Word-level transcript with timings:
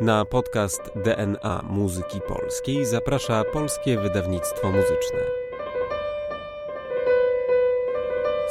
Na 0.00 0.24
podcast 0.24 0.90
DNA 1.04 1.62
Muzyki 1.70 2.20
Polskiej 2.20 2.86
zaprasza 2.86 3.44
Polskie 3.52 3.98
Wydawnictwo 3.98 4.70
Muzyczne. 4.70 5.18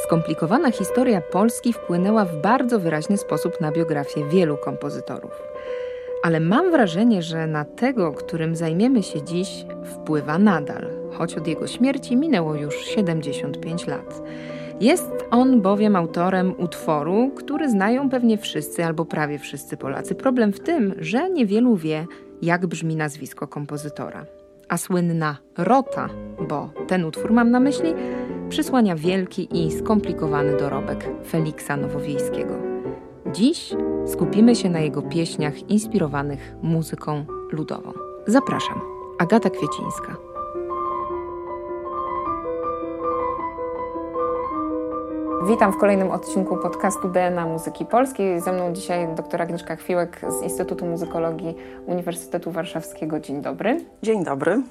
Skomplikowana 0.03 0.71
historia 0.71 1.21
Polski 1.21 1.73
wpłynęła 1.73 2.25
w 2.25 2.35
bardzo 2.35 2.79
wyraźny 2.79 3.17
sposób 3.17 3.61
na 3.61 3.71
biografię 3.71 4.25
wielu 4.29 4.57
kompozytorów. 4.57 5.31
Ale 6.23 6.39
mam 6.39 6.71
wrażenie, 6.71 7.21
że 7.21 7.47
na 7.47 7.65
tego, 7.65 8.13
którym 8.13 8.55
zajmiemy 8.55 9.03
się 9.03 9.21
dziś, 9.21 9.65
wpływa 9.83 10.37
nadal, 10.37 10.89
choć 11.11 11.35
od 11.35 11.47
jego 11.47 11.67
śmierci 11.67 12.15
minęło 12.15 12.55
już 12.55 12.75
75 12.75 13.87
lat. 13.87 14.21
Jest 14.81 15.11
on 15.31 15.61
bowiem 15.61 15.95
autorem 15.95 16.53
utworu, 16.57 17.31
który 17.35 17.69
znają 17.69 18.09
pewnie 18.09 18.37
wszyscy 18.37 18.85
albo 18.85 19.05
prawie 19.05 19.39
wszyscy 19.39 19.77
Polacy. 19.77 20.15
Problem 20.15 20.53
w 20.53 20.59
tym, 20.59 20.95
że 20.99 21.29
niewielu 21.29 21.75
wie, 21.75 22.05
jak 22.41 22.67
brzmi 22.67 22.95
nazwisko 22.95 23.47
kompozytora. 23.47 24.25
A 24.69 24.77
słynna 24.77 25.37
Rota, 25.57 26.09
bo 26.49 26.69
ten 26.87 27.05
utwór 27.05 27.33
mam 27.33 27.51
na 27.51 27.59
myśli, 27.59 27.93
przysłania 28.49 28.95
wielki 28.95 29.65
i 29.65 29.71
skomplikowany 29.71 30.57
dorobek 30.57 31.09
Feliksa 31.29 31.77
Nowowiejskiego. 31.77 32.53
Dziś 33.33 33.73
skupimy 34.07 34.55
się 34.55 34.69
na 34.69 34.79
jego 34.79 35.01
pieśniach 35.01 35.69
inspirowanych 35.69 36.55
muzyką 36.61 37.25
ludową. 37.51 37.93
Zapraszam, 38.27 38.81
Agata 39.19 39.49
Kwiecińska. 39.49 40.36
Witam 45.45 45.73
w 45.73 45.77
kolejnym 45.77 46.11
odcinku 46.11 46.57
podcastu 46.57 47.09
DNA 47.09 47.45
Muzyki 47.45 47.85
Polskiej. 47.85 48.41
Ze 48.41 48.51
mną 48.51 48.73
dzisiaj 48.73 49.07
dr 49.15 49.41
Agnieszka 49.41 49.75
Chwiłek 49.75 50.21
z 50.39 50.43
Instytutu 50.43 50.85
Muzykologii 50.85 51.55
Uniwersytetu 51.85 52.51
Warszawskiego. 52.51 53.19
Dzień 53.19 53.41
dobry. 53.41 53.77
Dzień 54.03 54.23
dobry. 54.23 54.61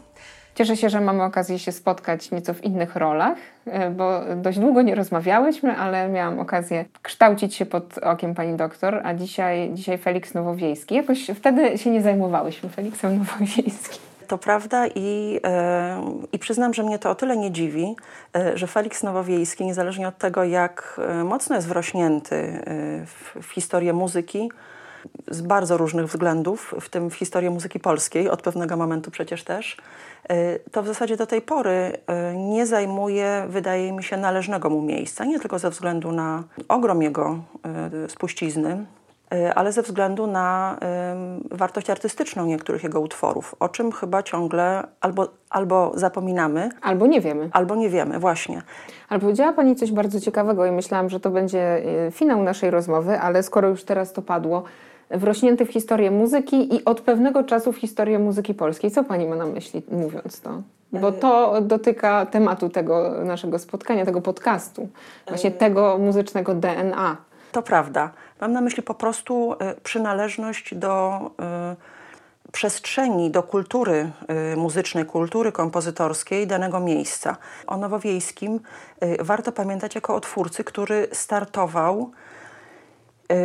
Cieszę 0.55 0.77
się, 0.77 0.91
że 0.91 1.01
mamy 1.01 1.23
okazję 1.23 1.59
się 1.59 1.73
spotkać 1.73 2.31
nieco 2.31 2.55
w 2.55 2.65
innych 2.65 2.97
rolach, 2.97 3.39
e, 3.67 3.91
bo 3.91 4.21
dość 4.37 4.59
długo 4.59 4.83
nie 4.83 4.95
rozmawiałyśmy, 4.95 5.77
ale 5.77 6.09
miałam 6.09 6.41
okazję 6.41 6.85
kształcić 7.03 7.55
się 7.55 7.67
pod 7.67 7.99
okiem 7.99 8.35
pani 8.35 8.57
doktor, 8.57 9.01
a 9.05 9.15
dzisiaj, 9.15 9.71
dzisiaj 9.75 9.99
Felix 9.99 10.35
Nowowiejski. 10.35 10.95
Jakoś 10.95 11.27
wtedy 11.35 11.79
się 11.79 11.91
nie 11.91 12.03
zajmowałyśmy 12.03 12.69
Feliksem 12.69 13.19
Nowowiejskim. 13.19 14.06
To 14.29 14.39
prawda 14.39 14.87
i, 14.87 15.41
e, 15.45 16.03
i 16.33 16.39
przyznam, 16.39 16.75
że 16.75 16.83
mnie 16.83 16.99
to 16.99 17.11
o 17.11 17.15
tyle 17.15 17.37
nie 17.37 17.51
dziwi, 17.51 17.97
e, 18.37 18.59
że 18.59 18.67
Felix 18.67 19.03
Nowowiejski, 19.03 19.67
niezależnie 19.67 20.09
od 20.09 20.19
tego, 20.19 20.45
jak 20.45 21.01
e, 21.09 21.25
mocno 21.25 21.57
jest 21.57 21.69
wrośnięty 21.69 22.63
w, 23.07 23.43
w 23.43 23.53
historię 23.53 23.93
muzyki, 23.93 24.51
z 25.31 25.41
bardzo 25.41 25.77
różnych 25.77 26.07
względów, 26.07 26.75
w 26.81 26.89
tym 26.89 27.11
w 27.11 27.15
historię 27.15 27.51
muzyki 27.51 27.81
polskiej, 27.81 28.29
od 28.31 28.43
pewnego 28.43 28.77
momentu 28.77 29.11
przecież 29.11 29.45
też, 29.45 29.77
to 30.73 30.83
w 30.83 30.87
zasadzie 30.87 31.17
do 31.17 31.27
tej 31.27 31.43
pory 31.43 31.93
nie 32.35 32.67
zajmuje, 32.67 33.47
wydaje 33.49 33.93
mi 33.93 34.05
się, 34.05 34.17
należnego 34.17 34.71
mu 34.71 34.83
miejsca. 34.83 35.25
Nie 35.25 35.41
tylko 35.41 35.59
ze 35.59 35.71
względu 35.71 36.13
na 36.13 36.43
ogrom 36.69 37.03
jego 37.03 37.39
spuścizny, 38.09 38.87
ale 39.55 39.73
ze 39.73 39.83
względu 39.83 40.27
na 40.27 40.79
wartość 41.51 41.91
artystyczną 41.91 42.47
niektórych 42.47 42.83
jego 42.83 43.01
utworów, 43.01 43.55
o 43.61 43.69
czym 43.69 43.93
chyba 43.93 44.23
ciągle 44.23 44.87
albo, 45.01 45.29
albo 45.51 45.93
zapominamy. 45.95 46.69
Albo 46.83 47.07
nie 47.07 47.21
wiemy. 47.21 47.49
Albo 47.53 47.77
nie 47.77 47.89
wiemy, 47.89 48.19
właśnie. 48.19 48.63
Ale 49.09 49.21
powiedziała 49.21 49.53
Pani 49.53 49.77
coś 49.77 49.93
bardzo 49.93 50.21
ciekawego 50.21 50.67
i 50.67 50.71
myślałam, 50.71 51.11
że 51.11 51.21
to 51.21 51.31
będzie 51.31 51.83
e, 52.07 52.11
finał 52.11 52.43
naszej 52.43 52.71
rozmowy, 52.71 53.21
ale 53.21 53.43
skoro 53.43 53.69
już 53.69 53.85
teraz 53.85 54.13
to 54.13 54.23
padło, 54.23 54.63
wrośnięty 55.11 55.67
w 55.67 55.73
historię 55.73 56.11
muzyki 56.11 56.75
i 56.75 56.85
od 56.85 57.01
pewnego 57.01 57.45
czasu 57.45 57.73
w 57.73 57.77
historię 57.77 58.19
muzyki 58.19 58.55
polskiej. 58.55 58.91
Co 58.91 59.05
Pani 59.05 59.27
ma 59.27 59.37
na 59.37 59.47
myśli 59.47 59.83
mówiąc 59.91 60.41
to? 60.41 60.63
Bo 60.93 61.13
to 61.13 61.61
dotyka 61.61 62.27
tematu 62.27 62.69
tego 62.69 63.25
naszego 63.25 63.59
spotkania, 63.59 64.05
tego 64.05 64.21
podcastu, 64.21 64.89
właśnie 65.29 65.51
tego 65.51 65.99
muzycznego 65.99 66.55
DNA. 66.55 67.17
To 67.53 67.63
prawda. 67.63 68.11
Mam 68.41 68.53
na 68.53 68.61
myśli 68.61 68.83
po 68.83 68.95
prostu 68.95 69.57
e, 69.59 69.75
przynależność 69.75 70.75
do 70.75 71.21
e, 71.41 71.77
przestrzeni, 72.53 73.31
do 73.31 73.43
kultury 73.43 74.11
e, 74.29 74.57
muzycznej, 74.57 75.07
kultury 75.07 75.53
kompozytorskiej 75.53 76.47
danego 76.47 76.81
miejsca. 76.81 77.37
O 77.67 77.77
Nowowiejskim 77.77 78.61
warto 79.21 79.53
pamiętać 79.53 79.95
jako 79.95 80.15
o 80.15 80.21
twórcy, 80.21 80.65
który 80.65 81.09
startował 81.13 82.11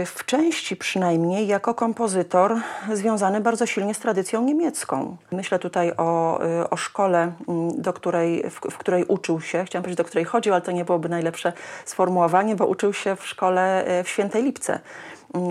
w 0.05 0.25
części 0.25 0.75
przynajmniej 0.75 1.47
jako 1.47 1.73
kompozytor 1.73 2.55
związany 2.93 3.41
bardzo 3.41 3.65
silnie 3.65 3.93
z 3.93 3.99
tradycją 3.99 4.41
niemiecką. 4.41 5.17
Myślę 5.31 5.59
tutaj 5.59 5.91
o, 5.97 6.41
e, 6.43 6.69
o 6.69 6.77
szkole, 6.77 7.31
do 7.77 7.93
której, 7.93 8.43
w, 8.49 8.71
w, 8.71 8.77
której 8.77 9.05
uczył 9.05 9.41
się, 9.41 9.63
chciałam 9.65 9.83
powiedzieć, 9.83 9.97
do 9.97 10.03
której 10.03 10.25
chodził, 10.25 10.53
ale 10.53 10.61
to 10.61 10.71
nie 10.71 10.85
byłoby 10.85 11.09
najlepsze 11.09 11.53
sformułowanie, 11.85 12.55
bo 12.55 12.65
uczył 12.65 12.93
się 12.93 13.15
w 13.15 13.27
szkole 13.27 13.85
e, 13.85 14.03
w 14.03 14.09
Świętej 14.09 14.43
Lipce 14.43 14.79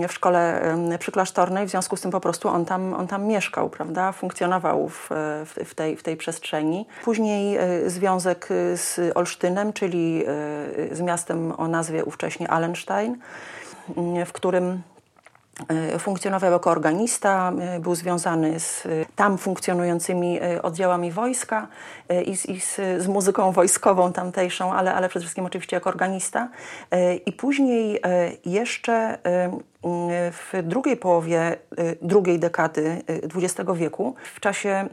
w 0.07 0.13
szkole 0.13 0.61
przyklasztornej, 0.99 1.67
w 1.67 1.69
związku 1.69 1.95
z 1.95 2.01
tym 2.01 2.11
po 2.11 2.19
prostu 2.19 2.47
on 2.49 2.65
tam, 2.65 2.93
on 2.93 3.07
tam 3.07 3.25
mieszkał, 3.25 3.69
prawda, 3.69 4.11
funkcjonował 4.11 4.89
w, 4.89 5.09
w, 5.65 5.75
tej, 5.75 5.97
w 5.97 6.03
tej 6.03 6.17
przestrzeni. 6.17 6.85
Później 7.03 7.57
związek 7.85 8.47
z 8.75 9.17
Olsztynem, 9.17 9.73
czyli 9.73 10.23
z 10.91 11.01
miastem 11.01 11.53
o 11.57 11.67
nazwie 11.67 12.05
ówcześnie 12.05 12.51
Allenstein 12.51 13.17
w 14.25 14.31
którym 14.31 14.81
e, 15.67 15.99
funkcjonował 15.99 16.51
jako 16.51 16.71
organista, 16.71 17.51
e, 17.59 17.79
był 17.79 17.95
związany 17.95 18.59
z 18.59 18.87
tam 19.15 19.37
funkcjonującymi 19.37 20.39
oddziałami 20.61 21.11
wojska 21.11 21.67
i, 22.25 22.37
z, 22.37 22.45
i 22.45 22.61
z, 22.61 22.75
z, 22.75 23.07
muzyką 23.07 23.51
wojskową 23.51 24.13
tamtejszą, 24.13 24.73
ale, 24.73 24.93
ale 24.93 25.09
przede 25.09 25.23
wszystkim 25.23 25.45
oczywiście 25.45 25.75
jako 25.75 25.89
organista. 25.89 26.49
I 27.25 27.31
później 27.31 28.01
jeszcze 28.45 29.17
w 30.31 30.53
drugiej 30.63 30.97
połowie 30.97 31.57
y, 31.79 31.97
drugiej 32.01 32.39
dekady 32.39 33.01
XX 33.35 33.69
y, 33.69 33.75
wieku, 33.75 34.15
w 34.35 34.39
czasie 34.39 34.89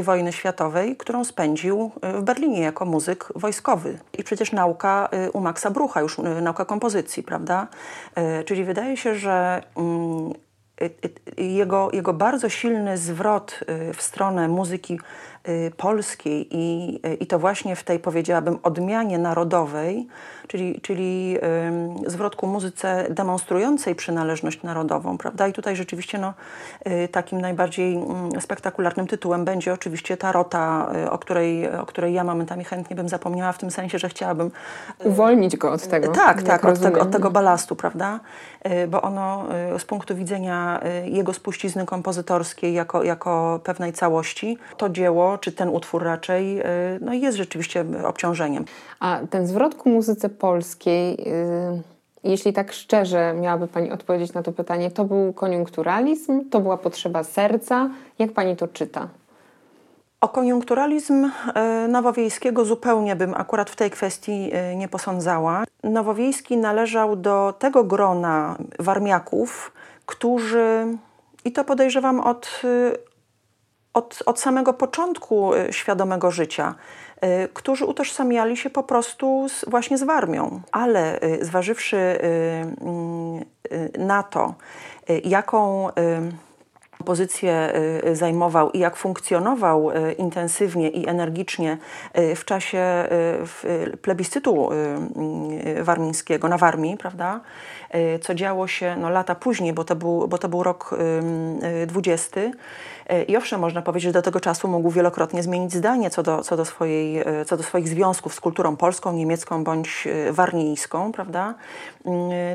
I 0.00 0.02
wojny 0.02 0.32
światowej, 0.32 0.96
którą 0.96 1.24
spędził 1.24 1.90
y, 2.04 2.12
w 2.12 2.22
Berlinie 2.22 2.60
jako 2.60 2.84
muzyk 2.84 3.28
wojskowy. 3.34 3.98
I 4.18 4.24
przecież 4.24 4.52
nauka 4.52 5.08
u 5.32 5.40
Maxa 5.40 5.70
Brucha, 5.70 6.00
już 6.00 6.18
nauka 6.42 6.64
kompozycji, 6.64 7.22
prawda? 7.22 7.68
Czyli 8.44 8.64
wydaje 8.64 8.96
się, 8.96 9.14
że 9.14 9.62
mm, 9.76 10.32
jego, 11.36 11.90
jego 11.92 12.12
bardzo 12.12 12.48
silny 12.48 12.98
zwrot 12.98 13.60
w 13.94 14.02
stronę 14.02 14.48
muzyki 14.48 14.98
polskiej 15.76 16.48
i, 16.50 17.00
i 17.20 17.26
to 17.26 17.38
właśnie 17.38 17.76
w 17.76 17.84
tej, 17.84 17.98
powiedziałabym, 17.98 18.58
odmianie 18.62 19.18
narodowej, 19.18 20.06
czyli, 20.48 20.80
czyli 20.80 21.38
zwrot 22.06 22.36
ku 22.36 22.46
muzyce 22.46 23.06
demonstrującej 23.10 23.94
przynależność 23.94 24.62
narodową, 24.62 25.18
prawda? 25.18 25.48
I 25.48 25.52
tutaj 25.52 25.76
rzeczywiście 25.76 26.18
no, 26.18 26.34
y, 26.86 27.08
takim 27.08 27.40
najbardziej 27.40 27.94
mm, 27.94 28.40
spektakularnym 28.40 29.06
tytułem 29.06 29.44
będzie 29.44 29.72
oczywiście 29.72 30.16
ta 30.16 30.32
rota, 30.32 30.92
y, 31.06 31.10
o 31.10 31.18
której, 31.18 31.70
o 31.70 31.86
której 31.86 32.14
ja 32.14 32.24
momentami 32.24 32.64
chętnie 32.64 32.96
bym 32.96 33.08
zapomniała, 33.08 33.52
w 33.52 33.58
tym 33.58 33.70
sensie, 33.70 33.98
że 33.98 34.08
chciałabym... 34.08 34.50
Y, 35.04 35.08
Uwolnić 35.08 35.56
go 35.56 35.72
od 35.72 35.88
tego. 35.88 36.12
Tak, 36.12 36.42
tak, 36.42 36.64
od 36.64 36.80
tego, 36.80 37.00
od 37.00 37.10
tego 37.10 37.30
balastu, 37.30 37.76
prawda? 37.76 38.20
Bo 38.88 39.02
ono 39.02 39.44
z 39.78 39.84
punktu 39.84 40.16
widzenia 40.16 40.80
jego 41.04 41.32
spuścizny 41.32 41.86
kompozytorskiej 41.86 42.74
jako, 42.74 43.02
jako 43.02 43.60
pewnej 43.64 43.92
całości, 43.92 44.58
to 44.76 44.88
dzieło, 44.88 45.35
czy 45.38 45.52
ten 45.52 45.68
utwór 45.68 46.02
raczej, 46.04 46.62
no 47.00 47.14
jest 47.14 47.36
rzeczywiście 47.36 47.84
obciążeniem. 48.06 48.64
A 49.00 49.20
ten 49.30 49.46
zwrot 49.46 49.74
ku 49.74 49.88
muzyce 49.88 50.28
polskiej, 50.28 51.14
y, 51.14 51.82
jeśli 52.24 52.52
tak 52.52 52.72
szczerze 52.72 53.34
miałaby 53.34 53.68
Pani 53.68 53.92
odpowiedzieć 53.92 54.32
na 54.32 54.42
to 54.42 54.52
pytanie, 54.52 54.90
to 54.90 55.04
był 55.04 55.32
koniunkturalizm, 55.32 56.50
to 56.50 56.60
była 56.60 56.76
potrzeba 56.76 57.24
serca? 57.24 57.90
Jak 58.18 58.32
Pani 58.32 58.56
to 58.56 58.68
czyta? 58.68 59.08
O 60.20 60.28
koniunkturalizm 60.28 61.24
y, 61.24 61.30
Nowowiejskiego 61.88 62.64
zupełnie 62.64 63.16
bym 63.16 63.34
akurat 63.34 63.70
w 63.70 63.76
tej 63.76 63.90
kwestii 63.90 64.50
y, 64.72 64.76
nie 64.76 64.88
posądzała. 64.88 65.64
Nowowiejski 65.84 66.56
należał 66.56 67.16
do 67.16 67.54
tego 67.58 67.84
grona 67.84 68.56
warmiaków, 68.78 69.72
którzy, 70.06 70.86
i 71.44 71.52
to 71.52 71.64
podejrzewam 71.64 72.20
od, 72.20 72.62
od, 73.96 74.22
od 74.26 74.40
samego 74.40 74.72
początku 74.72 75.50
świadomego 75.70 76.30
życia, 76.30 76.74
Y, 77.24 77.48
którzy 77.54 77.84
utożsamiali 77.84 78.56
się 78.56 78.70
po 78.70 78.82
prostu 78.82 79.48
z, 79.48 79.64
właśnie 79.68 79.98
z 79.98 80.02
Warmią. 80.02 80.60
Ale 80.72 81.22
y, 81.22 81.44
zważywszy 81.44 81.96
y, 81.96 83.98
na 83.98 84.22
to, 84.22 84.54
jaką 85.24 85.88
pozycję 87.06 87.72
zajmował 88.12 88.70
i 88.70 88.78
jak 88.78 88.96
funkcjonował 88.96 89.90
intensywnie 90.18 90.88
i 90.88 91.08
energicznie 91.08 91.78
w 92.36 92.44
czasie 92.44 93.08
plebiscytu 94.02 94.68
warmińskiego, 95.82 96.48
na 96.48 96.58
Warmii, 96.58 96.96
prawda? 96.96 97.40
Co 98.20 98.34
działo 98.34 98.66
się 98.66 98.96
no, 98.96 99.10
lata 99.10 99.34
później, 99.34 99.72
bo 99.72 99.84
to 99.84 99.96
był, 99.96 100.28
bo 100.28 100.38
to 100.38 100.48
był 100.48 100.62
rok 100.62 100.94
20. 101.86 102.40
I 103.28 103.36
owszem, 103.36 103.60
można 103.60 103.82
powiedzieć, 103.82 104.08
że 104.08 104.12
do 104.12 104.22
tego 104.22 104.40
czasu 104.40 104.68
mógł 104.68 104.90
wielokrotnie 104.90 105.42
zmienić 105.42 105.74
zdanie 105.74 106.10
co 106.10 106.22
do, 106.22 106.42
co 106.42 106.56
do, 106.56 106.64
swojej, 106.64 107.24
co 107.46 107.56
do 107.56 107.62
swoich 107.62 107.88
związków 107.88 108.34
z 108.34 108.40
kulturą 108.40 108.76
polską, 108.76 109.12
niemiecką 109.12 109.64
bądź 109.64 110.08
warnijską, 110.30 111.12
prawda? 111.12 111.54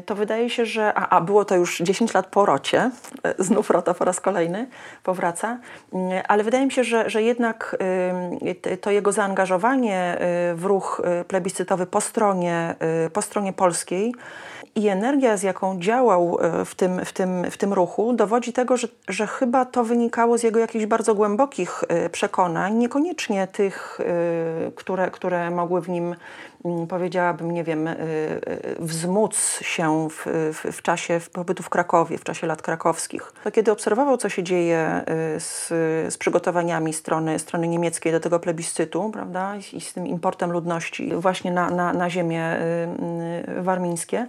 To 0.05 0.15
wydaje 0.15 0.49
się, 0.49 0.65
że, 0.65 0.93
a, 0.93 1.09
a 1.09 1.21
było 1.21 1.45
to 1.45 1.55
już 1.55 1.79
10 1.79 2.13
lat 2.13 2.27
po 2.27 2.45
rocie, 2.45 2.91
znów 3.39 3.69
Rota 3.69 3.93
po 3.93 4.05
raz 4.05 4.19
kolejny 4.19 4.40
powraca, 5.03 5.57
ale 6.27 6.43
wydaje 6.43 6.65
mi 6.65 6.71
się, 6.71 6.83
że, 6.83 7.09
że 7.09 7.23
jednak 7.23 7.77
to 8.81 8.91
jego 8.91 9.11
zaangażowanie 9.11 10.17
w 10.55 10.65
ruch 10.65 11.01
plebiscytowy 11.27 11.85
po 11.85 12.01
stronie, 12.01 12.75
po 13.13 13.21
stronie 13.21 13.53
polskiej 13.53 14.13
i 14.75 14.87
energia, 14.87 15.37
z 15.37 15.43
jaką 15.43 15.79
działał 15.79 16.37
w 16.65 16.75
tym, 16.75 17.05
w 17.05 17.13
tym, 17.13 17.51
w 17.51 17.57
tym 17.57 17.73
ruchu, 17.73 18.13
dowodzi 18.13 18.53
tego, 18.53 18.77
że, 18.77 18.87
że 19.07 19.27
chyba 19.27 19.65
to 19.65 19.83
wynikało 19.83 20.37
z 20.37 20.43
jego 20.43 20.59
jakichś 20.59 20.85
bardzo 20.85 21.15
głębokich 21.15 21.83
przekonań, 22.11 22.73
niekoniecznie 22.73 23.47
tych, 23.47 23.99
które, 24.75 25.11
które 25.11 25.51
mogły 25.51 25.81
w 25.81 25.89
nim 25.89 26.05
Mm, 26.05 26.15
powiedziałabym, 26.89 27.51
nie 27.51 27.63
wiem, 27.63 27.87
y, 27.87 27.91
y, 27.91 28.75
wzmóc 28.79 29.59
się 29.61 30.09
w, 30.09 30.25
w, 30.53 30.77
w, 30.77 30.81
czasie 30.81 31.19
pobytu 31.33 31.63
w 31.63 31.69
Krakowie, 31.69 32.17
w 32.17 32.23
czasie 32.23 32.47
lat 32.47 32.61
krakowskich. 32.61 33.33
To 33.43 33.51
kiedy 33.51 33.71
obserwował, 33.71 34.17
co 34.17 34.29
się 34.29 34.43
dzieje 34.43 35.03
y, 35.35 35.39
z, 35.39 35.67
z 36.13 36.17
przygotowaniami 36.17 36.93
strony, 36.93 37.39
strony 37.39 37.67
niemieckiej 37.67 38.11
do 38.11 38.19
tego 38.19 38.39
plebiscytu, 38.39 39.09
prawda, 39.13 39.55
i 39.73 39.81
z 39.81 39.93
tym 39.93 40.07
importem 40.07 40.51
ludności 40.51 41.15
właśnie 41.15 41.51
na, 41.51 41.69
na, 41.69 41.93
na 41.93 42.09
ziemię 42.09 42.57
warmińskie, 43.57 44.27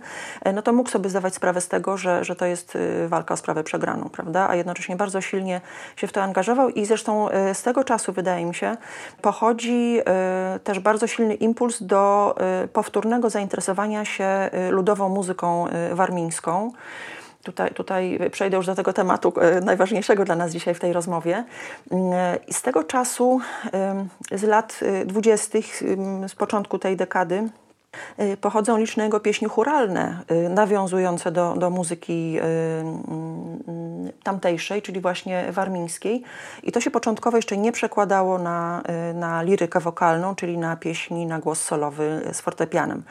no 0.54 0.62
to 0.62 0.72
mógł 0.72 0.90
sobie 0.90 1.10
zdawać 1.10 1.34
sprawę 1.34 1.60
z 1.60 1.68
tego, 1.68 1.96
że, 1.96 2.24
że 2.24 2.36
to 2.36 2.46
jest 2.46 2.78
walka 3.06 3.34
o 3.34 3.36
sprawę 3.36 3.64
przegraną, 3.64 4.08
prawda, 4.08 4.48
a 4.48 4.56
jednocześnie 4.56 4.96
bardzo 4.96 5.20
silnie 5.20 5.60
się 5.96 6.06
w 6.06 6.12
to 6.12 6.22
angażował 6.22 6.68
i 6.68 6.86
zresztą 6.86 7.28
z 7.52 7.62
tego 7.62 7.84
czasu, 7.84 8.12
wydaje 8.12 8.46
mi 8.46 8.54
się, 8.54 8.76
pochodzi 9.22 10.00
też 10.64 10.78
bardzo 10.78 11.06
silny 11.06 11.34
impuls 11.34 11.82
do 11.82 12.21
Y, 12.64 12.68
powtórnego 12.68 13.30
zainteresowania 13.30 14.04
się 14.04 14.50
y, 14.68 14.70
ludową 14.70 15.08
muzyką 15.08 15.66
y, 15.68 15.94
warmińską. 15.94 16.72
Tutaj, 17.42 17.70
tutaj 17.70 18.18
przejdę 18.30 18.56
już 18.56 18.66
do 18.66 18.74
tego 18.74 18.92
tematu 18.92 19.32
najważniejszego 19.62 20.24
dla 20.24 20.36
nas 20.36 20.52
dzisiaj 20.52 20.74
w 20.74 20.80
tej 20.80 20.92
rozmowie. 20.92 21.44
Z 22.50 22.62
tego 22.62 22.84
czasu, 22.84 23.40
z 24.32 24.42
lat 24.42 24.80
dwudziestych, 25.06 25.82
z 26.28 26.34
początku 26.34 26.78
tej 26.78 26.96
dekady, 26.96 27.48
pochodzą 28.40 28.78
liczne 28.78 29.04
jego 29.04 29.20
pieśni 29.20 29.48
churalne, 29.48 30.18
y, 30.30 30.48
nawiązujące 30.48 31.32
do, 31.32 31.54
do 31.58 31.70
muzyki 31.70 32.38
y, 32.38 32.42
tamtejszej, 34.22 34.82
czyli 34.82 35.00
właśnie 35.00 35.52
warmińskiej. 35.52 36.22
I 36.62 36.72
to 36.72 36.80
się 36.80 36.90
początkowo 36.90 37.36
jeszcze 37.38 37.56
nie 37.56 37.72
przekładało 37.72 38.38
na, 38.38 38.82
na 39.14 39.42
lirykę 39.42 39.80
wokalną, 39.80 40.34
czyli 40.34 40.58
na 40.58 40.76
pieśni 40.76 41.26
na 41.26 41.38
głos 41.38 41.60
solowy 41.60 42.22
z 42.32 42.40
fortepianem. 42.40 43.02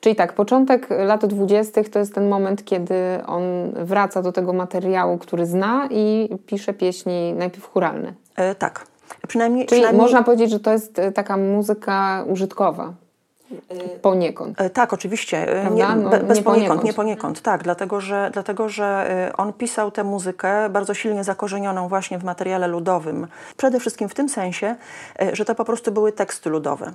Czyli 0.00 0.16
tak, 0.16 0.32
początek 0.32 0.88
lat 0.90 1.26
dwudziestych 1.26 1.88
to 1.88 1.98
jest 1.98 2.14
ten 2.14 2.28
moment, 2.28 2.64
kiedy 2.64 2.94
on 3.26 3.42
wraca 3.72 4.22
do 4.22 4.32
tego 4.32 4.52
materiału, 4.52 5.18
który 5.18 5.46
zna 5.46 5.88
i 5.90 6.28
pisze 6.46 6.74
pieśni 6.74 7.32
najpierw 7.32 7.66
churalne. 7.66 8.12
E, 8.36 8.54
tak. 8.54 8.86
Przynajmniej, 9.28 9.66
Czyli 9.66 9.80
przynajmniej... 9.80 10.02
można 10.02 10.22
powiedzieć, 10.22 10.50
że 10.50 10.60
to 10.60 10.72
jest 10.72 11.00
taka 11.14 11.36
muzyka 11.36 12.24
użytkowa. 12.28 12.92
Poniekąd. 14.02 14.60
E, 14.60 14.70
tak, 14.70 14.92
oczywiście. 14.92 15.62
E, 15.66 15.70
nie, 15.70 15.88
no, 15.88 16.10
bez 16.10 16.20
nie 16.20 16.26
poniekąd, 16.26 16.44
poniekąd, 16.44 16.84
nie 16.84 16.92
poniekąd. 16.92 17.42
Tak, 17.42 17.62
dlatego 17.62 18.00
że, 18.00 18.30
dlatego, 18.32 18.68
że 18.68 19.08
on 19.36 19.52
pisał 19.52 19.90
tę 19.90 20.04
muzykę 20.04 20.68
bardzo 20.68 20.94
silnie 20.94 21.24
zakorzenioną 21.24 21.88
właśnie 21.88 22.18
w 22.18 22.24
materiale 22.24 22.68
ludowym. 22.68 23.26
Przede 23.56 23.80
wszystkim 23.80 24.08
w 24.08 24.14
tym 24.14 24.28
sensie, 24.28 24.76
że 25.32 25.44
to 25.44 25.54
po 25.54 25.64
prostu 25.64 25.92
były 25.92 26.12
teksty 26.12 26.50
ludowe. 26.50 26.92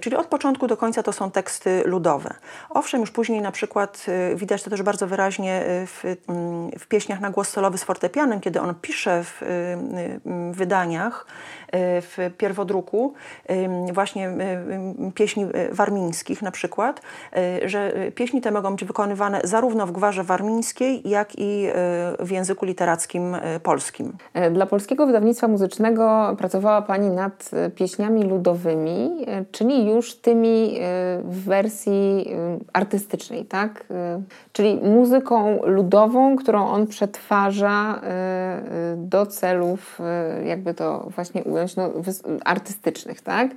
Czyli 0.00 0.16
od 0.16 0.26
początku 0.26 0.66
do 0.66 0.76
końca 0.76 1.02
to 1.02 1.12
są 1.12 1.30
teksty 1.30 1.82
ludowe. 1.84 2.34
Owszem, 2.70 3.00
już 3.00 3.10
później 3.10 3.40
na 3.40 3.52
przykład 3.52 4.06
widać 4.34 4.62
to 4.62 4.70
też 4.70 4.82
bardzo 4.82 5.06
wyraźnie 5.06 5.62
w, 5.66 6.16
w 6.78 6.86
pieśniach 6.86 7.20
na 7.20 7.30
głos 7.30 7.48
solowy 7.48 7.78
z 7.78 7.84
fortepianem, 7.84 8.40
kiedy 8.40 8.60
on 8.60 8.74
pisze 8.82 9.24
w 9.24 9.42
wydaniach, 10.52 11.26
w 11.72 12.30
pierwodruku 12.38 13.14
właśnie 13.92 14.30
pieśni 15.14 15.46
warmińskich 15.72 16.42
na 16.42 16.50
przykład, 16.50 17.02
y, 17.62 17.68
że 17.68 17.92
pieśni 18.14 18.40
te 18.40 18.50
mogą 18.50 18.70
być 18.70 18.84
wykonywane 18.84 19.40
zarówno 19.44 19.86
w 19.86 19.92
gwarze 19.92 20.24
warmińskiej, 20.24 21.08
jak 21.08 21.38
i 21.38 21.66
y, 22.20 22.26
w 22.26 22.30
języku 22.30 22.66
literackim 22.66 23.34
y, 23.34 23.40
polskim. 23.62 24.12
E, 24.34 24.50
dla 24.50 24.66
polskiego 24.66 25.06
wydawnictwa 25.06 25.48
muzycznego 25.48 26.34
pracowała 26.38 26.82
Pani 26.82 27.10
nad 27.10 27.50
pieśniami 27.74 28.24
ludowymi, 28.24 29.26
czyli 29.52 29.86
już 29.86 30.14
tymi 30.14 30.78
w 31.24 31.44
wersji 31.44 32.30
artystycznej, 32.72 33.44
tak? 33.44 33.84
Czyli 34.52 34.76
muzyką 34.76 35.58
ludową, 35.64 36.36
którą 36.36 36.66
on 36.66 36.86
przetwarza 36.86 38.00
do 38.96 39.26
celów, 39.26 39.98
jakby 40.44 40.74
to 40.74 41.08
właśnie 41.14 41.44
ująć, 41.44 41.76
no, 41.76 41.90
artystycznych, 42.44 43.20
tak? 43.20 43.50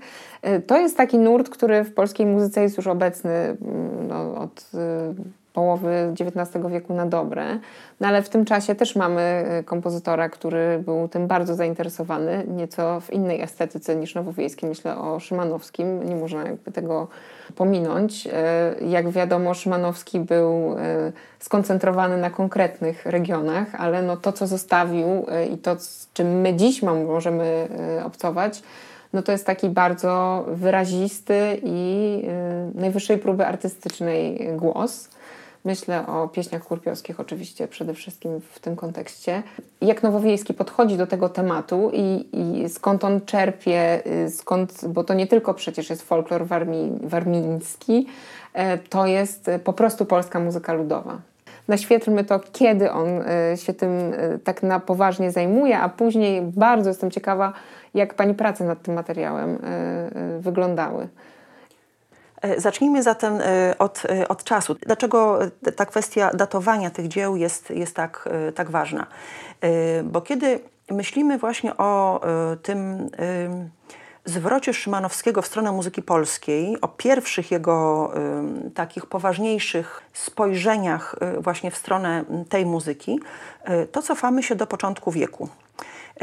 To 0.67 0.77
jest 0.77 0.97
taki 0.97 1.19
nurt, 1.19 1.49
który 1.49 1.83
w 1.83 1.93
polskiej 2.01 2.25
muzyce 2.25 2.61
jest 2.61 2.77
już 2.77 2.87
obecny 2.87 3.31
mm, 3.31 4.07
no, 4.07 4.35
od 4.35 4.59
y, 4.59 4.77
połowy 5.53 6.13
XIX 6.19 6.65
wieku 6.69 6.93
na 6.93 7.05
dobre. 7.05 7.59
No 7.99 8.07
ale 8.07 8.21
w 8.21 8.29
tym 8.29 8.45
czasie 8.45 8.75
też 8.75 8.95
mamy 8.95 9.45
y, 9.59 9.63
kompozytora, 9.63 10.29
który 10.29 10.79
był 10.85 11.07
tym 11.07 11.27
bardzo 11.27 11.55
zainteresowany, 11.55 12.43
nieco 12.47 12.99
w 12.99 13.13
innej 13.13 13.41
estetyce 13.41 13.95
niż 13.95 14.15
nowowiejskiej. 14.15 14.69
Myślę 14.69 14.97
o 14.97 15.19
Szymanowskim, 15.19 16.09
nie 16.09 16.15
można 16.15 16.43
jakby 16.43 16.71
tego 16.71 17.07
pominąć. 17.55 18.27
Y, 18.27 18.31
jak 18.85 19.09
wiadomo, 19.09 19.53
Szymanowski 19.53 20.19
był 20.19 20.75
skoncentrowany 21.39 22.17
na 22.17 22.29
konkretnych 22.29 23.05
regionach, 23.05 23.67
ale 23.77 24.01
no 24.01 24.17
to, 24.17 24.31
co 24.31 24.47
zostawił 24.47 25.25
i 25.53 25.57
to, 25.57 25.79
z 25.79 26.09
czym 26.13 26.41
my 26.41 26.53
dziś 26.53 26.83
możemy 26.83 27.67
obcować, 28.05 28.63
no 29.13 29.21
to 29.21 29.31
jest 29.31 29.45
taki 29.45 29.69
bardzo 29.69 30.45
wyrazisty 30.47 31.61
i 31.63 32.21
y, 32.75 32.79
najwyższej 32.79 33.17
próby 33.17 33.45
artystycznej 33.45 34.49
głos. 34.57 35.09
Myślę 35.65 36.07
o 36.07 36.27
pieśniach 36.27 36.63
kurpiowskich 36.63 37.19
oczywiście 37.19 37.67
przede 37.67 37.93
wszystkim 37.93 38.41
w 38.51 38.59
tym 38.59 38.75
kontekście. 38.75 39.43
Jak 39.81 40.03
Nowowiejski 40.03 40.53
podchodzi 40.53 40.97
do 40.97 41.07
tego 41.07 41.29
tematu 41.29 41.91
i, 41.93 42.25
i 42.33 42.69
skąd 42.69 43.03
on 43.03 43.21
czerpie, 43.21 44.01
y, 44.25 44.29
skąd, 44.29 44.87
bo 44.87 45.03
to 45.03 45.13
nie 45.13 45.27
tylko 45.27 45.53
przecież 45.53 45.89
jest 45.89 46.01
folklor 46.01 46.45
warmi, 46.45 46.91
warmiński, 47.03 48.07
e, 48.53 48.77
to 48.77 49.05
jest 49.05 49.49
po 49.63 49.73
prostu 49.73 50.05
polska 50.05 50.39
muzyka 50.39 50.73
ludowa. 50.73 51.17
Naświetlmy 51.67 52.23
to, 52.23 52.39
kiedy 52.53 52.91
on 52.91 53.07
y, 53.53 53.57
się 53.57 53.73
tym 53.73 53.91
tak 54.43 54.63
na 54.63 54.79
poważnie 54.79 55.31
zajmuje, 55.31 55.79
a 55.79 55.89
później 55.89 56.41
bardzo 56.41 56.89
jestem 56.89 57.11
ciekawa, 57.11 57.53
jak 57.93 58.13
Pani 58.13 58.33
prace 58.33 58.63
nad 58.63 58.81
tym 58.81 58.93
materiałem 58.93 59.49
e, 59.49 59.67
e, 59.67 60.39
wyglądały? 60.39 61.07
E, 62.41 62.61
zacznijmy 62.61 63.03
zatem 63.03 63.39
od, 63.79 64.03
od 64.29 64.43
czasu. 64.43 64.75
Dlaczego 64.85 65.39
ta 65.75 65.85
kwestia 65.85 66.31
datowania 66.33 66.89
tych 66.89 67.07
dzieł 67.07 67.35
jest, 67.35 67.69
jest 67.69 67.95
tak, 67.95 68.29
tak 68.55 68.69
ważna? 68.69 69.07
Bo 70.03 70.21
kiedy 70.21 70.59
myślimy 70.91 71.37
właśnie 71.37 71.77
o 71.77 72.21
tym 72.63 73.09
zwrocie 74.25 74.73
Szymanowskiego 74.73 75.41
w 75.41 75.47
stronę 75.47 75.71
muzyki 75.71 76.01
polskiej, 76.01 76.81
o 76.81 76.87
pierwszych 76.87 77.51
jego 77.51 78.11
takich 78.75 79.05
poważniejszych 79.05 80.01
spojrzeniach 80.13 81.15
właśnie 81.39 81.71
w 81.71 81.77
stronę 81.77 82.23
tej 82.49 82.65
muzyki, 82.65 83.19
to 83.91 84.01
cofamy 84.01 84.43
się 84.43 84.55
do 84.55 84.67
początku 84.67 85.11
wieku. 85.11 85.49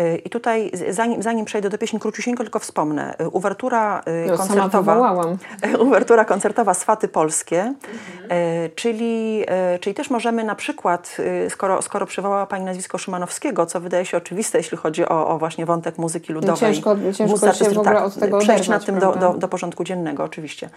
Y, 0.01 0.17
I 0.25 0.31
tutaj, 0.31 0.71
zanim, 0.91 1.23
zanim 1.23 1.45
przejdę 1.45 1.71
do 1.71 1.79
pieśni 1.79 2.01
króciusieńko, 2.01 2.43
tylko 2.43 2.59
wspomnę. 2.59 3.15
Y, 3.21 3.29
uwertura 3.29 4.03
y, 4.25 4.31
no, 4.31 4.37
koncertowa. 4.37 5.25
Uwertura 5.87 6.25
koncertowa 6.25 6.75
Swaty 6.75 7.09
Polskie, 7.09 7.61
mhm. 7.61 8.71
czyli, 8.75 9.45
czyli 9.81 9.95
też 9.95 10.11
możemy 10.11 10.45
na 10.45 10.55
przykład, 10.55 11.17
skoro, 11.49 11.83
skoro 11.83 12.07
przywołała 12.07 12.47
Pani 12.47 12.65
nazwisko 12.65 12.99
Szymanowskiego, 12.99 13.67
co 13.67 13.81
wydaje 13.81 14.07
się 14.07 14.17
oczywiste, 14.17 14.59
jeśli 14.59 14.79
chodzi 14.79 15.09
o, 15.09 15.29
o 15.29 15.39
właśnie 15.39 15.67
wątek 15.67 15.99
muzyki 15.99 16.33
ludowej. 16.33 16.57
Ciężko, 16.57 16.97
ciężko 17.15 17.53
się 17.53 17.65
w 17.65 17.79
ogóle 17.79 17.95
tak, 17.95 18.05
od 18.05 18.21
tego 18.21 18.39
Przejść 18.39 18.69
nad 18.69 18.85
tym 18.85 18.99
do, 18.99 19.13
do, 19.13 19.35
do, 19.35 19.49
porządku 19.49 19.85
dziennego, 19.85 20.25
oczywiście. 20.25 20.71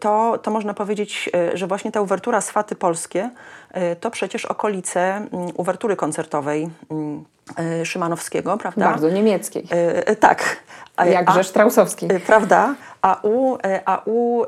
To, 0.00 0.38
to 0.42 0.50
można 0.50 0.74
powiedzieć, 0.74 1.30
że 1.54 1.66
właśnie 1.66 1.92
ta 1.92 2.00
uwertura 2.00 2.40
Swaty 2.40 2.76
Polskie 2.76 3.30
to 4.00 4.10
przecież 4.10 4.44
okolice 4.44 5.00
mm, 5.02 5.28
uwertury 5.54 5.96
koncertowej 5.96 6.70
mm, 6.90 7.24
Szymanowskiego, 7.84 8.56
prawda? 8.56 8.84
Bardzo 8.90 9.10
niemieckiej. 9.10 9.68
Tak. 10.20 10.56
Jakże 11.06 11.44
Straussowskiej. 11.44 12.08
Prawda? 12.26 12.74
A 13.02 13.20
u, 13.22 13.58
a 13.84 14.02
u 14.04 14.44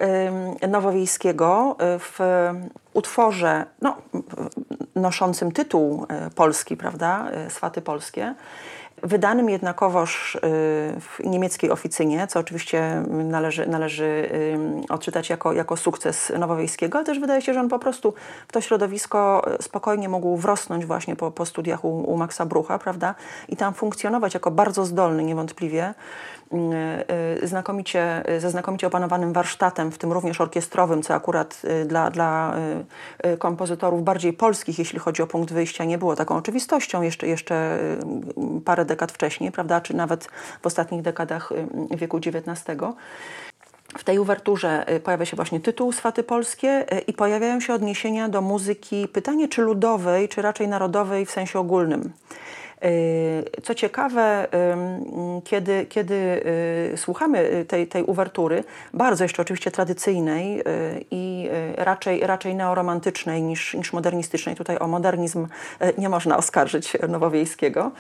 Nowowiejskiego 0.69 1.77
w 1.81 2.19
utworze 2.95 3.65
no, 3.83 3.97
noszącym 4.95 5.53
tytuł 5.53 6.07
polski, 6.35 6.77
prawda? 6.77 7.27
Swaty 7.49 7.83
polskie, 7.83 8.35
wydanym 9.03 9.51
jednakowoż 9.51 10.35
y, 10.35 10.41
w 11.01 11.19
niemieckiej 11.25 11.71
oficynie, 11.71 12.27
co 12.27 12.41
oczywiście 12.41 13.03
należy, 13.09 13.67
należy 13.67 14.29
odczytać 14.89 15.31
jako, 15.31 15.53
jako 15.53 15.77
sukces 15.77 16.33
Nowowiejskiego, 16.39 16.99
ale 16.99 17.07
też 17.07 17.19
wydaje 17.19 17.43
się, 17.43 17.55
że 17.55 17.61
on 17.61 17.69
po 17.69 17.79
prostu 17.79 18.15
w 18.49 18.53
to 18.53 18.61
środowisko 18.61 19.47
spokojnie 19.61 20.09
mógł 20.09 20.37
wrosnąć 20.37 20.87
właśnie 20.87 21.17
po, 21.17 21.31
po 21.31 21.47
studiach 21.47 21.85
u, 21.85 21.89
u 21.89 22.17
Maxa 22.17 22.47
Brucha, 22.47 22.79
prawda? 22.79 23.15
I 23.49 23.57
tam 23.57 23.75
funkcjonować 23.75 24.35
jako 24.35 24.51
bardzo 24.51 24.85
zdolny 24.85 25.25
niewątpliwie 25.25 25.79
Y, 25.79 25.91
y, 25.91 26.38
znakomicie, 27.43 28.23
ze 28.39 28.51
znakomicie 28.51 28.87
opanowanym 28.87 29.33
warsztatem, 29.33 29.93
w 29.93 29.99
tym 29.99 30.13
również 30.13 30.41
orkiestrowym, 30.41 31.03
co 31.03 31.15
akurat 31.15 31.63
y, 31.65 31.85
dla, 31.85 32.11
dla 32.11 32.55
kompozytorów 33.39 34.05
bardziej 34.05 34.33
polskich, 34.33 34.79
jeśli 34.79 34.99
chodzi 34.99 35.23
o 35.23 35.27
punkt 35.27 35.53
wyjścia, 35.53 35.85
nie 35.85 35.99
było 35.99 36.17
taką 36.17 36.37
oczywistością 36.37 37.03
jeszcze, 37.03 37.27
jeszcze 37.27 37.79
parę 38.65 38.85
dekad 38.85 39.13
wcześniej, 39.13 39.53
prawda, 39.53 39.81
czy 39.81 39.97
nawet 39.97 40.29
w 40.63 40.67
ostatnich 40.67 41.03
dekadach 41.03 41.53
wieku 41.91 42.17
XIX. 42.17 42.65
W 43.99 44.05
tej 44.05 44.19
uwerturze 44.19 44.87
pojawia 45.05 45.25
się 45.25 45.37
właśnie 45.37 45.61
tytuł 45.61 45.93
Swaty 45.93 46.23
Polskie 46.23 46.87
i 47.07 47.13
pojawiają 47.13 47.61
się 47.61 47.75
odniesienia 47.75 48.29
do 48.29 48.41
muzyki, 48.41 49.09
pytanie 49.09 49.49
czy 49.49 49.63
ludowej, 49.63 50.29
czy 50.29 50.43
raczej 50.43 50.69
narodowej 50.69 51.27
w 51.27 51.31
sensie 51.31 51.59
ogólnym. 51.59 52.13
Y, 52.85 53.63
co 53.63 53.75
ciekawe, 53.75 54.49
kiedy, 55.45 55.87
kiedy 55.87 56.15
y, 56.95 56.97
słuchamy 56.97 57.65
tej, 57.69 57.87
tej 57.87 58.03
uwertury, 58.03 58.65
bardzo 58.95 59.25
jeszcze 59.25 59.43
oczywiście 59.43 59.71
tradycyjnej 59.71 60.61
y, 60.61 60.65
i 61.11 61.49
raczej, 61.77 62.21
raczej 62.21 62.55
neoromantycznej 62.55 63.43
niż, 63.43 63.75
niż 63.75 63.93
modernistycznej, 63.93 64.57
tutaj 64.57 64.79
o 64.79 64.89
modernizm 64.89 65.47
nie 65.99 66.09
można 66.09 66.37
oskarżyć 66.37 66.97
Nowowiejskiego, 67.09 67.91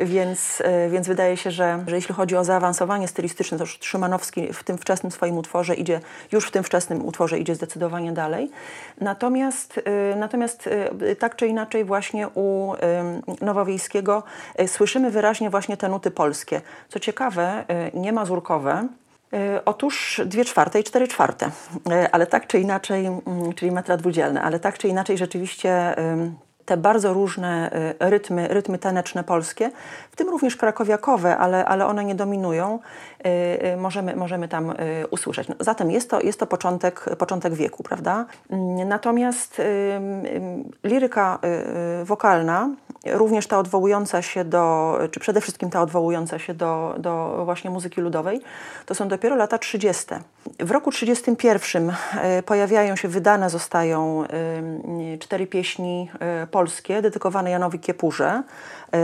więc, 0.00 0.62
więc 0.90 1.08
wydaje 1.08 1.36
się, 1.36 1.50
że, 1.50 1.84
że 1.86 1.96
jeśli 1.96 2.14
chodzi 2.14 2.36
o 2.36 2.44
zaawansowanie 2.44 3.08
stylistyczne, 3.08 3.58
to 3.58 3.66
Szymanowski 3.66 4.52
w 4.52 4.64
tym 4.64 4.78
wczesnym 4.78 5.12
swoim 5.12 5.38
utworze 5.38 5.74
idzie, 5.74 6.00
już 6.32 6.46
w 6.46 6.50
tym 6.50 6.64
wczesnym 6.64 7.06
utworze 7.06 7.38
idzie 7.38 7.54
zdecydowanie 7.54 8.12
dalej. 8.12 8.50
Natomiast, 9.00 9.80
natomiast 10.16 10.68
tak 11.18 11.36
czy 11.36 11.46
inaczej 11.46 11.84
właśnie 11.84 12.28
u 12.34 12.72
Nowowiejskiego 13.40 13.77
E, 14.54 14.68
słyszymy 14.68 15.10
wyraźnie 15.10 15.50
właśnie 15.50 15.76
te 15.76 15.88
nuty 15.88 16.10
polskie. 16.10 16.60
Co 16.88 17.00
ciekawe, 17.00 17.64
e, 17.68 17.90
nie 17.94 18.12
mazurkowe, 18.12 18.88
e, 19.32 19.64
Otóż 19.64 20.20
dwie 20.26 20.44
czwarte 20.44 20.80
i 20.80 20.84
cztery 20.84 21.08
czwarte, 21.08 21.50
ale 22.12 22.26
tak 22.26 22.46
czy 22.46 22.60
inaczej, 22.60 23.06
mm, 23.06 23.22
czyli 23.56 23.72
metra 23.72 23.96
dwudzielne, 23.96 24.42
ale 24.42 24.60
tak 24.60 24.78
czy 24.78 24.88
inaczej 24.88 25.18
rzeczywiście 25.18 25.94
te 26.68 26.76
bardzo 26.76 27.12
różne 27.12 27.70
rytmy, 28.00 28.48
rytmy 28.48 28.78
taneczne 28.78 29.24
polskie, 29.24 29.70
w 30.10 30.16
tym 30.16 30.28
również 30.28 30.56
krakowiakowe, 30.56 31.36
ale, 31.36 31.64
ale 31.64 31.86
one 31.86 32.04
nie 32.04 32.14
dominują, 32.14 32.78
możemy, 33.76 34.16
możemy 34.16 34.48
tam 34.48 34.74
usłyszeć. 35.10 35.48
No, 35.48 35.54
zatem 35.60 35.90
jest 35.90 36.10
to, 36.10 36.20
jest 36.20 36.40
to 36.40 36.46
początek, 36.46 37.16
początek 37.18 37.54
wieku, 37.54 37.82
prawda? 37.82 38.26
Mm, 38.50 38.88
natomiast 38.88 39.62
liryka 40.84 41.38
wokalna 42.04 42.70
również 43.06 43.46
ta 43.46 43.58
odwołująca 43.58 44.22
się 44.22 44.44
do, 44.44 44.98
czy 45.10 45.20
przede 45.20 45.40
wszystkim 45.40 45.70
ta 45.70 45.82
odwołująca 45.82 46.38
się 46.38 46.54
do, 46.54 46.94
do 46.98 47.42
właśnie 47.44 47.70
muzyki 47.70 48.00
ludowej, 48.00 48.40
to 48.86 48.94
są 48.94 49.08
dopiero 49.08 49.36
lata 49.36 49.58
30. 49.58 50.04
W 50.58 50.70
roku 50.70 50.90
31 50.90 51.92
e, 52.14 52.42
pojawiają 52.42 52.96
się, 52.96 53.08
wydane 53.08 53.50
zostają 53.50 54.24
e, 54.24 55.18
cztery 55.18 55.46
pieśni 55.46 56.10
e, 56.20 56.46
polskie 56.46 57.02
dedykowane 57.02 57.50
Janowi 57.50 57.78
Kiepurze, 57.78 58.42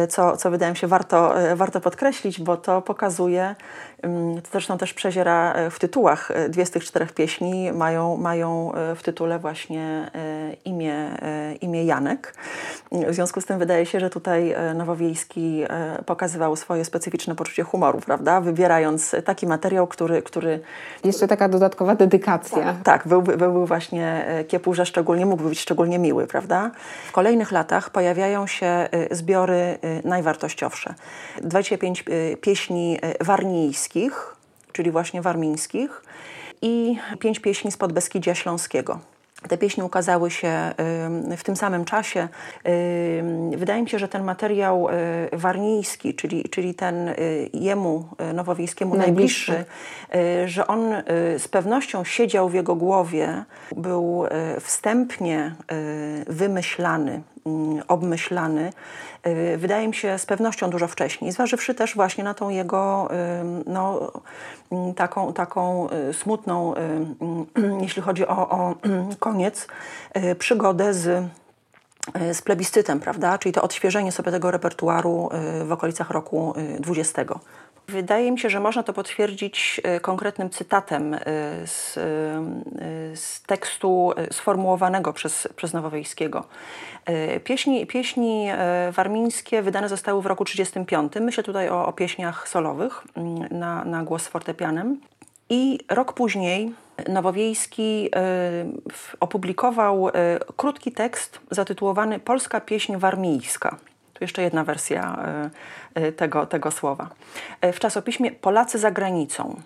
co, 0.08 0.36
co 0.36 0.50
wydaje 0.50 0.72
mi 0.72 0.76
się 0.76 0.86
warto, 0.86 1.34
warto 1.54 1.80
podkreślić, 1.80 2.40
bo 2.40 2.56
to 2.56 2.82
pokazuje, 2.82 3.54
to 4.42 4.50
zresztą 4.52 4.78
też 4.78 4.94
przeziera 4.94 5.54
w 5.70 5.78
tytułach, 5.78 6.32
dwie 6.48 6.66
z 6.66 6.70
tych 6.70 6.84
czterech 6.84 7.12
pieśni 7.12 7.72
mają, 7.72 8.16
mają 8.16 8.72
w 8.96 9.02
tytule 9.02 9.38
właśnie 9.38 10.10
imię, 10.64 11.08
imię 11.60 11.84
Janek. 11.84 12.34
W 12.92 13.14
związku 13.14 13.40
z 13.40 13.44
tym 13.44 13.58
wydaje 13.58 13.86
się, 13.86 14.00
że 14.00 14.10
tutaj 14.10 14.54
Nowowiejski 14.74 15.64
pokazywał 16.06 16.56
swoje 16.56 16.84
specyficzne 16.84 17.34
poczucie 17.34 17.62
humoru, 17.62 18.00
prawda? 18.00 18.40
Wybierając 18.40 19.16
taki 19.24 19.46
materiał, 19.46 19.86
który... 19.86 20.22
który 20.22 20.60
Jeszcze 21.04 21.28
taka 21.28 21.48
dodatkowa 21.48 21.94
dedykacja. 21.94 22.64
Tak, 22.64 22.82
tak 22.82 23.08
byłby, 23.08 23.36
byłby 23.36 23.66
właśnie 23.66 24.26
Kiepurze 24.48 24.86
szczególnie, 24.86 25.26
mógłby 25.26 25.48
być 25.48 25.60
szczególnie 25.60 25.98
miły, 25.98 26.26
prawda? 26.26 26.70
W 27.08 27.12
kolejnych 27.12 27.52
latach 27.52 27.90
pojawiają 27.90 28.46
się 28.46 28.88
zbiory 29.10 29.78
najwartościowsze. 30.04 30.94
25 31.42 32.04
y, 32.08 32.36
pieśni 32.40 32.98
warnijskich, 33.20 34.36
czyli 34.72 34.90
właśnie 34.90 35.22
warmińskich 35.22 36.02
i 36.62 36.98
pięć 37.18 37.38
pieśni 37.38 37.72
z 37.72 37.76
Podbeskidzia 37.76 38.34
Śląskiego. 38.34 39.13
Te 39.48 39.58
pieśni 39.58 39.82
ukazały 39.82 40.30
się 40.30 40.74
w 41.36 41.42
tym 41.44 41.56
samym 41.56 41.84
czasie. 41.84 42.28
Wydaje 43.56 43.82
mi 43.82 43.88
się, 43.88 43.98
że 43.98 44.08
ten 44.08 44.24
materiał 44.24 44.88
warnijski, 45.32 46.14
czyli, 46.14 46.48
czyli 46.48 46.74
ten 46.74 47.14
jemu 47.52 48.08
nowowiejskiemu 48.34 48.94
najbliższy, 48.94 49.52
najbliższy 49.52 50.50
że 50.52 50.66
on 50.66 50.94
z 51.38 51.48
pewnością 51.48 52.04
siedział 52.04 52.48
w 52.48 52.54
jego 52.54 52.74
głowie, 52.74 53.44
był 53.76 54.24
wstępnie 54.60 55.54
wymyślany, 56.26 57.22
obmyślany 57.88 58.72
Y, 59.26 59.56
wydaje 59.56 59.88
mi 59.88 59.94
się 59.94 60.18
z 60.18 60.26
pewnością 60.26 60.70
dużo 60.70 60.88
wcześniej, 60.88 61.32
zważywszy 61.32 61.74
też 61.74 61.94
właśnie 61.94 62.24
na 62.24 62.34
tą 62.34 62.48
jego 62.48 63.08
no, 63.66 64.12
mm, 64.72 64.94
taką, 64.94 65.32
taką 65.32 65.88
y, 65.90 66.12
smutną, 66.12 66.74
jeśli 67.80 68.02
chodzi 68.02 68.26
o, 68.26 68.48
o 68.50 68.74
koniec, 69.18 69.66
y, 70.16 70.34
przygodę 70.34 70.94
z 70.94 71.28
z 72.32 72.42
plebiscytem, 72.42 73.00
prawda? 73.00 73.38
Czyli 73.38 73.52
to 73.52 73.62
odświeżenie 73.62 74.12
sobie 74.12 74.30
tego 74.30 74.50
repertuaru 74.50 75.28
w 75.64 75.72
okolicach 75.72 76.10
roku 76.10 76.54
20. 76.80 77.24
Wydaje 77.88 78.32
mi 78.32 78.38
się, 78.38 78.50
że 78.50 78.60
można 78.60 78.82
to 78.82 78.92
potwierdzić 78.92 79.80
konkretnym 80.02 80.50
cytatem 80.50 81.16
z, 81.64 81.94
z 83.20 83.42
tekstu 83.42 84.12
sformułowanego 84.30 85.12
przez, 85.12 85.48
przez 85.56 85.72
Nowowiejskiego. 85.72 86.44
E, 87.06 87.40
pieśni, 87.40 87.86
pieśni 87.86 88.48
e, 88.50 88.92
warmińskie 88.92 89.62
wydane 89.62 89.88
zostały 89.88 90.22
w 90.22 90.26
roku 90.26 90.44
1935. 90.44 91.26
Myślę 91.26 91.44
tutaj 91.44 91.68
o, 91.68 91.86
o 91.86 91.92
pieśniach 91.92 92.48
solowych 92.48 93.02
mm, 93.14 93.58
na, 93.58 93.84
na 93.84 94.04
głos 94.04 94.28
fortepianem. 94.28 95.00
I 95.50 95.78
rok 95.88 96.12
później 96.12 96.72
Nowowiejski 97.08 98.10
e, 98.16 98.20
opublikował 99.20 100.08
krótki 100.56 100.92
tekst 100.92 101.40
zatytułowany 101.50 102.18
Polska 102.18 102.60
pieśń 102.60 102.96
warmijska. 102.96 103.76
Tu 104.12 104.18
jeszcze 104.24 104.42
jedna 104.42 104.64
wersja 104.64 105.18
tego, 106.16 106.46
tego 106.46 106.70
słowa. 106.70 107.08
W 107.72 107.78
czasopiśmie 107.78 108.32
Polacy 108.32 108.78
za 108.78 108.90
granicą. 108.90 109.60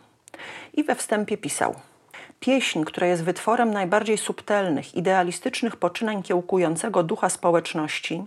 I 0.75 0.85
we 0.85 0.95
wstępie 0.95 1.37
pisał– 1.37 1.75
Pieśń, 2.41 2.85
która 2.85 3.07
jest 3.07 3.25
wytworem 3.25 3.71
najbardziej 3.71 4.19
subtelnych, 4.19 4.95
idealistycznych 4.95 5.77
poczynań 5.77 6.23
kiełkującego 6.23 7.03
ducha 7.03 7.29
społeczności, 7.29 8.25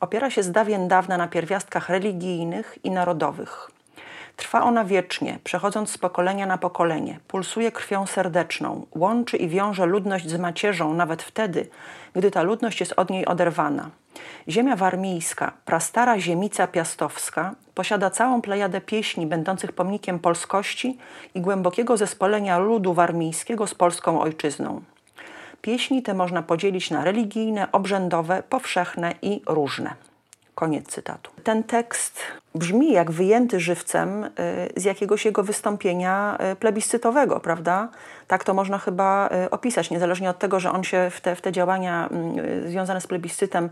opiera 0.00 0.30
się 0.30 0.42
z 0.42 0.52
dawien 0.52 0.88
dawna 0.88 1.16
na 1.16 1.28
pierwiastkach 1.28 1.88
religijnych 1.88 2.78
i 2.84 2.90
narodowych. 2.90 3.70
Trwa 4.42 4.62
ona 4.62 4.84
wiecznie, 4.84 5.38
przechodząc 5.44 5.90
z 5.90 5.98
pokolenia 5.98 6.46
na 6.46 6.58
pokolenie, 6.58 7.18
pulsuje 7.28 7.72
krwią 7.72 8.06
serdeczną, 8.06 8.86
łączy 8.94 9.36
i 9.36 9.48
wiąże 9.48 9.86
ludność 9.86 10.28
z 10.30 10.38
macierzą 10.38 10.94
nawet 10.94 11.22
wtedy, 11.22 11.68
gdy 12.14 12.30
ta 12.30 12.42
ludność 12.42 12.80
jest 12.80 12.94
od 12.96 13.10
niej 13.10 13.26
oderwana. 13.26 13.90
Ziemia 14.48 14.76
warmijska, 14.76 15.52
prastara 15.64 16.18
ziemica 16.18 16.66
piastowska, 16.66 17.54
posiada 17.74 18.10
całą 18.10 18.42
plejadę 18.42 18.80
pieśni 18.80 19.26
będących 19.26 19.72
pomnikiem 19.72 20.18
polskości 20.18 20.98
i 21.34 21.40
głębokiego 21.40 21.96
zespolenia 21.96 22.58
ludu 22.58 22.94
warmijskiego 22.94 23.66
z 23.66 23.74
polską 23.74 24.20
ojczyzną. 24.20 24.82
Pieśni 25.60 26.02
te 26.02 26.14
można 26.14 26.42
podzielić 26.42 26.90
na 26.90 27.04
religijne, 27.04 27.72
obrzędowe, 27.72 28.42
powszechne 28.48 29.14
i 29.22 29.42
różne. 29.46 29.94
Koniec 30.54 30.88
cytatu. 30.88 31.30
Ten 31.44 31.62
tekst 31.62 32.20
brzmi 32.54 32.92
jak 32.92 33.10
wyjęty 33.10 33.60
żywcem 33.60 34.30
z 34.76 34.84
jakiegoś 34.84 35.24
jego 35.24 35.42
wystąpienia 35.42 36.38
plebiscytowego, 36.60 37.40
prawda? 37.40 37.88
Tak 38.26 38.44
to 38.44 38.54
można 38.54 38.78
chyba 38.78 39.28
opisać, 39.50 39.90
niezależnie 39.90 40.30
od 40.30 40.38
tego, 40.38 40.60
że 40.60 40.72
on 40.72 40.84
się 40.84 41.10
w 41.10 41.20
te, 41.20 41.36
w 41.36 41.40
te 41.40 41.52
działania 41.52 42.08
mm, 42.08 42.70
związane 42.70 43.00
z 43.00 43.06
plebiscytem 43.06 43.68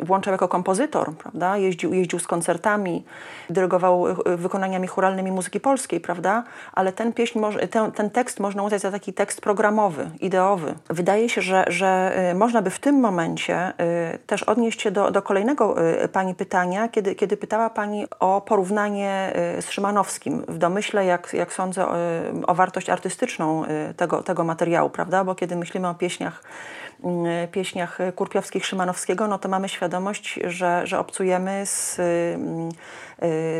włączał 0.00 0.32
jako 0.32 0.48
kompozytor, 0.48 1.12
prawda? 1.12 1.56
Jeździł, 1.56 1.94
jeździł 1.94 2.18
z 2.18 2.26
koncertami, 2.26 3.04
dyrygował 3.50 4.04
wykonaniami 4.26 4.88
churalnymi 4.88 5.32
muzyki 5.32 5.60
polskiej, 5.60 6.00
prawda? 6.00 6.44
Ale 6.72 6.92
ten, 6.92 7.12
pieśń, 7.12 7.40
ten, 7.70 7.92
ten 7.92 8.10
tekst 8.10 8.40
można 8.40 8.62
uznać 8.62 8.80
za 8.80 8.90
taki 8.90 9.12
tekst 9.12 9.40
programowy, 9.40 10.10
ideowy. 10.20 10.74
Wydaje 10.90 11.28
się, 11.28 11.42
że, 11.42 11.64
że 11.66 12.12
można 12.34 12.62
by 12.62 12.70
w 12.70 12.78
tym 12.78 13.00
momencie 13.00 13.72
też 14.26 14.42
odnieść 14.42 14.82
się 14.82 14.90
do, 14.90 15.10
do 15.10 15.22
kolejnego 15.22 15.74
Pani 16.12 16.34
pytania, 16.34 16.88
kiedy, 16.88 17.14
kiedy 17.14 17.36
pytała 17.36 17.70
Pani 17.70 18.06
o 18.20 18.40
porównanie 18.40 19.32
z 19.60 19.70
Szymanowskim 19.70 20.44
w 20.48 20.58
domyśle, 20.58 21.04
jak, 21.04 21.32
jak 21.32 21.52
sądzę, 21.52 21.86
o 22.46 22.54
wartość 22.54 22.90
artystyczną 22.90 23.64
tego, 23.96 24.22
tego 24.22 24.44
materiału, 24.44 24.90
prawda? 24.90 25.24
Bo 25.24 25.34
kiedy 25.34 25.56
myślimy 25.56 25.88
o 25.88 25.94
pieśniach, 25.94 26.42
pieśniach 27.52 27.98
Kurpiowskich 28.16 28.66
Szymanowskiego, 28.66 29.28
no 29.28 29.38
to 29.38 29.48
mamy 29.48 29.68
świadomość, 29.68 30.40
że, 30.44 30.86
że 30.86 30.98
obcujemy 30.98 31.66
z, 31.66 31.96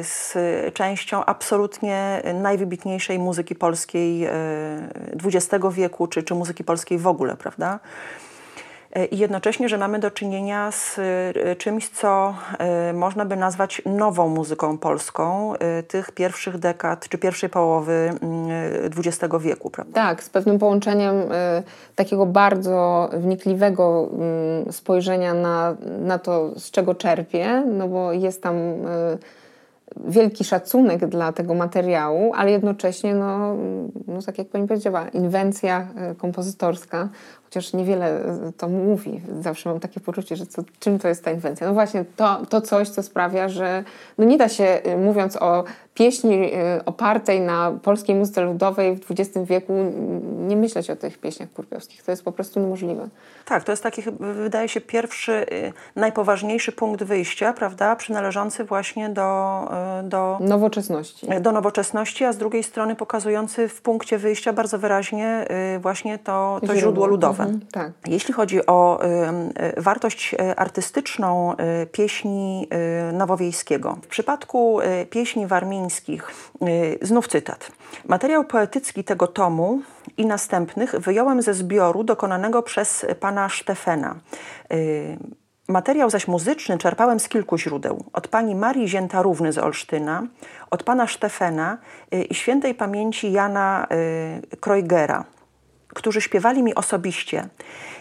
z 0.02 0.34
częścią 0.74 1.24
absolutnie 1.24 2.22
najwybitniejszej 2.34 3.18
muzyki 3.18 3.54
polskiej 3.54 4.28
XX 5.24 5.64
wieku, 5.70 6.06
czy, 6.06 6.22
czy 6.22 6.34
muzyki 6.34 6.64
polskiej 6.64 6.98
w 6.98 7.06
ogóle, 7.06 7.36
prawda? 7.36 7.78
E, 8.98 9.04
i 9.04 9.18
jednocześnie, 9.18 9.68
że 9.68 9.78
mamy 9.78 9.98
do 9.98 10.10
czynienia 10.10 10.72
z 10.72 10.98
e, 10.98 11.56
czymś, 11.56 11.88
co 11.88 12.34
e, 12.58 12.92
można 12.92 13.24
by 13.24 13.36
nazwać 13.36 13.82
nową 13.86 14.28
muzyką 14.28 14.78
polską 14.78 15.54
tych 15.88 16.12
pierwszych 16.12 16.58
dekad 16.58 17.08
czy 17.08 17.18
pierwszej 17.18 17.48
połowy 17.48 18.10
XX 18.96 19.22
mm, 19.22 19.42
wieku. 19.42 19.70
Prawda? 19.70 19.92
Tak, 19.94 20.22
z 20.22 20.30
pewnym 20.30 20.58
połączeniem 20.58 21.14
takiego 21.94 22.26
bardzo 22.26 23.08
wnikliwego 23.12 24.08
mm, 24.12 24.72
spojrzenia 24.72 25.34
na, 25.34 25.76
na 26.00 26.18
to, 26.18 26.60
z 26.60 26.70
czego 26.70 26.94
czerpie, 26.94 27.62
no 27.66 27.88
bo 27.88 28.12
jest 28.12 28.42
tam 28.42 28.54
wielki 30.06 30.44
szacunek 30.44 31.06
dla 31.06 31.32
tego 31.32 31.54
materiału, 31.54 32.32
ale 32.34 32.50
jednocześnie, 32.50 33.14
no, 33.14 33.56
no 34.06 34.22
tak 34.26 34.38
jak 34.38 34.48
pani 34.48 34.68
powiedziała, 34.68 35.08
inwencja 35.08 35.88
kompozytorska, 36.18 37.08
chociaż 37.48 37.72
niewiele 37.72 38.20
to 38.56 38.68
mówi. 38.68 39.20
Zawsze 39.40 39.68
mam 39.68 39.80
takie 39.80 40.00
poczucie, 40.00 40.36
że 40.36 40.46
co, 40.46 40.62
czym 40.78 40.98
to 40.98 41.08
jest 41.08 41.24
ta 41.24 41.30
inwencja? 41.30 41.66
No 41.66 41.74
właśnie 41.74 42.04
to, 42.16 42.46
to 42.48 42.60
coś, 42.60 42.88
co 42.88 43.02
sprawia, 43.02 43.48
że 43.48 43.84
no 44.18 44.24
nie 44.24 44.38
da 44.38 44.48
się, 44.48 44.80
y, 44.86 44.96
mówiąc 44.96 45.36
o 45.36 45.64
pieśni 45.94 46.54
y, 46.54 46.84
opartej 46.84 47.40
na 47.40 47.72
polskiej 47.82 48.16
muzyce 48.16 48.40
ludowej 48.40 48.96
w 48.96 49.10
XX 49.10 49.46
wieku, 49.46 49.72
nie 50.38 50.56
myśleć 50.56 50.90
o 50.90 50.96
tych 50.96 51.18
pieśniach 51.18 51.52
kurpiowskich. 51.52 52.02
To 52.02 52.10
jest 52.10 52.24
po 52.24 52.32
prostu 52.32 52.60
niemożliwe. 52.60 53.08
Tak, 53.44 53.64
to 53.64 53.72
jest 53.72 53.82
taki, 53.82 54.02
wydaje 54.20 54.68
się, 54.68 54.80
pierwszy, 54.80 55.46
najpoważniejszy 55.96 56.72
punkt 56.72 57.02
wyjścia, 57.02 57.52
prawda, 57.52 57.96
przynależący 57.96 58.64
właśnie 58.64 59.08
do... 59.08 59.70
do 60.02 60.38
nowoczesności. 60.40 61.26
Do 61.40 61.52
nowoczesności, 61.52 62.24
a 62.24 62.32
z 62.32 62.38
drugiej 62.38 62.62
strony 62.62 62.96
pokazujący 62.96 63.68
w 63.68 63.82
punkcie 63.82 64.18
wyjścia 64.18 64.52
bardzo 64.52 64.78
wyraźnie 64.78 65.46
właśnie 65.80 66.18
to, 66.18 66.60
to 66.66 66.76
źródło 66.76 67.06
ludowe. 67.06 67.37
Mhm, 67.44 67.60
tak. 67.72 67.92
Jeśli 68.06 68.34
chodzi 68.34 68.66
o 68.66 69.00
y, 69.78 69.82
wartość 69.82 70.34
e, 70.34 70.60
artystyczną 70.60 71.52
y, 71.82 71.86
pieśni 71.86 72.68
y, 73.10 73.12
Nowowiejskiego. 73.12 73.98
W 74.02 74.06
przypadku 74.06 74.78
pieśni 75.10 75.46
warmińskich, 75.46 76.30
znów 77.02 77.28
cytat. 77.28 77.72
Materiał 78.08 78.44
poetycki 78.44 79.04
tego 79.04 79.26
tomu 79.26 79.80
i 80.16 80.26
następnych 80.26 80.94
wyjąłem 80.98 81.42
ze 81.42 81.54
zbioru 81.54 82.04
dokonanego 82.04 82.62
przez 82.62 83.06
pana 83.20 83.48
Stefena. 83.48 84.14
Materiał 85.68 86.10
zaś 86.10 86.28
muzyczny 86.28 86.78
czerpałem 86.78 87.20
z 87.20 87.28
kilku 87.28 87.58
źródeł. 87.58 88.04
Od 88.12 88.28
pani 88.28 88.54
Marii 88.54 88.88
Zięta-Równy 88.88 89.52
z 89.52 89.58
Olsztyna, 89.58 90.22
od 90.70 90.82
pana 90.82 91.06
Stefena 91.06 91.78
i 92.30 92.34
świętej 92.34 92.74
pamięci 92.74 93.32
Jana 93.32 93.86
Kreugera 94.60 95.24
którzy 95.98 96.20
śpiewali 96.20 96.62
mi 96.62 96.74
osobiście, 96.74 97.48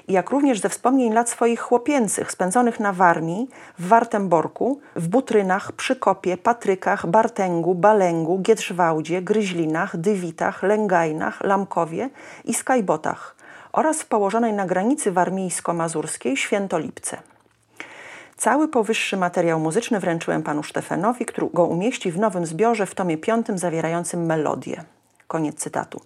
jak 0.08 0.30
również 0.30 0.60
ze 0.60 0.70
wspomnień 0.70 1.13
lat 1.13 1.30
swoich 1.30 1.60
chłopięcych, 1.60 2.32
spędzonych 2.32 2.80
na 2.80 2.94
Warmii, 2.94 3.50
w 3.80 3.88
Wartemborku, 3.88 4.80
w 4.96 5.08
Butrynach, 5.08 5.72
Przykopie, 5.72 6.38
Patrykach, 6.38 7.08
Bartęgu, 7.08 7.76
Balęgu, 7.76 8.39
Giedrzwałdzie, 8.39 9.21
Gryźlinach, 9.21 9.98
Dywitach, 9.98 10.63
Lęgajnach, 10.63 11.43
Lamkowie 11.43 12.10
i 12.45 12.54
Skajbotach 12.54 13.36
oraz 13.71 14.02
w 14.02 14.06
położonej 14.06 14.54
na 14.54 14.65
granicy 14.65 15.12
warmińsko-mazurskiej 15.12 16.38
Świętolipce. 16.38 17.17
Cały 18.36 18.67
powyższy 18.67 19.17
materiał 19.17 19.60
muzyczny 19.60 20.00
wręczyłem 20.00 20.43
panu 20.43 20.63
Stefanowi, 20.63 21.26
który 21.26 21.48
go 21.54 21.65
umieści 21.65 22.12
w 22.12 22.19
nowym 22.19 22.45
zbiorze 22.45 22.86
w 22.86 22.95
tomie 22.95 23.17
piątym 23.17 23.58
zawierającym 23.58 24.26
melodię. 24.26 24.84
Koniec 25.28 25.56
cytatu. 25.56 26.02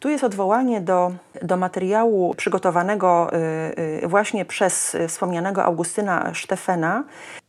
Tu 0.00 0.08
jest 0.08 0.24
odwołanie 0.24 0.80
do, 0.80 1.12
do 1.42 1.56
materiału 1.56 2.34
przygotowanego 2.34 3.30
y, 3.32 4.04
y, 4.04 4.08
właśnie 4.08 4.44
przez 4.44 4.96
wspomnianego 5.08 5.64
Augustyna 5.64 6.32
Stefena, 6.34 7.04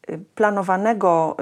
y, 0.10 0.20
planowanego 0.36 1.38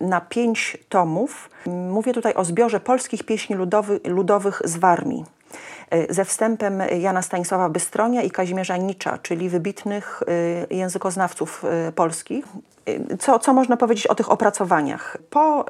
na 0.00 0.20
pięć 0.20 0.78
tomów. 0.88 1.50
Mówię 1.66 2.12
tutaj 2.12 2.34
o 2.34 2.44
zbiorze 2.44 2.80
polskich 2.80 3.24
pieśni 3.24 3.56
ludowy, 3.56 4.00
ludowych 4.04 4.62
z 4.64 4.76
Warmii 4.76 5.24
ze 6.10 6.24
wstępem 6.24 6.82
Jana 7.00 7.22
Stanisława 7.22 7.68
Bystronia 7.68 8.22
i 8.22 8.30
Kazimierza 8.30 8.76
Nicza, 8.76 9.18
czyli 9.18 9.48
wybitnych 9.48 10.22
językoznawców 10.70 11.64
polskich. 11.94 12.44
Co, 13.18 13.38
co 13.38 13.52
można 13.52 13.76
powiedzieć 13.76 14.06
o 14.06 14.14
tych 14.14 14.30
opracowaniach? 14.30 15.18
Po 15.30 15.64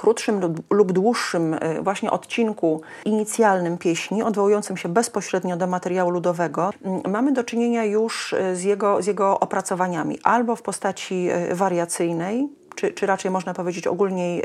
krótszym 0.00 0.40
lub 0.70 0.92
dłuższym 0.92 1.54
e, 1.54 1.82
właśnie 1.82 2.10
odcinku 2.10 2.80
inicjalnym 3.04 3.78
pieśni, 3.78 4.22
odwołującym 4.22 4.76
się 4.76 4.88
bezpośrednio 4.88 5.56
do 5.56 5.66
materiału 5.66 6.10
ludowego, 6.10 6.70
mamy 7.08 7.32
do 7.32 7.44
czynienia 7.44 7.84
już 7.84 8.32
e, 8.32 8.56
z 8.56 8.62
jego, 8.62 9.02
z 9.02 9.06
jego 9.06 9.40
opracowaniami 9.40 10.18
albo 10.22 10.56
w 10.56 10.62
postaci 10.62 11.28
e, 11.30 11.54
wariacyjnej, 11.54 12.48
czy, 12.74 12.92
czy 12.92 13.06
raczej 13.06 13.30
można 13.30 13.54
powiedzieć 13.54 13.86
ogólniej 13.86 14.42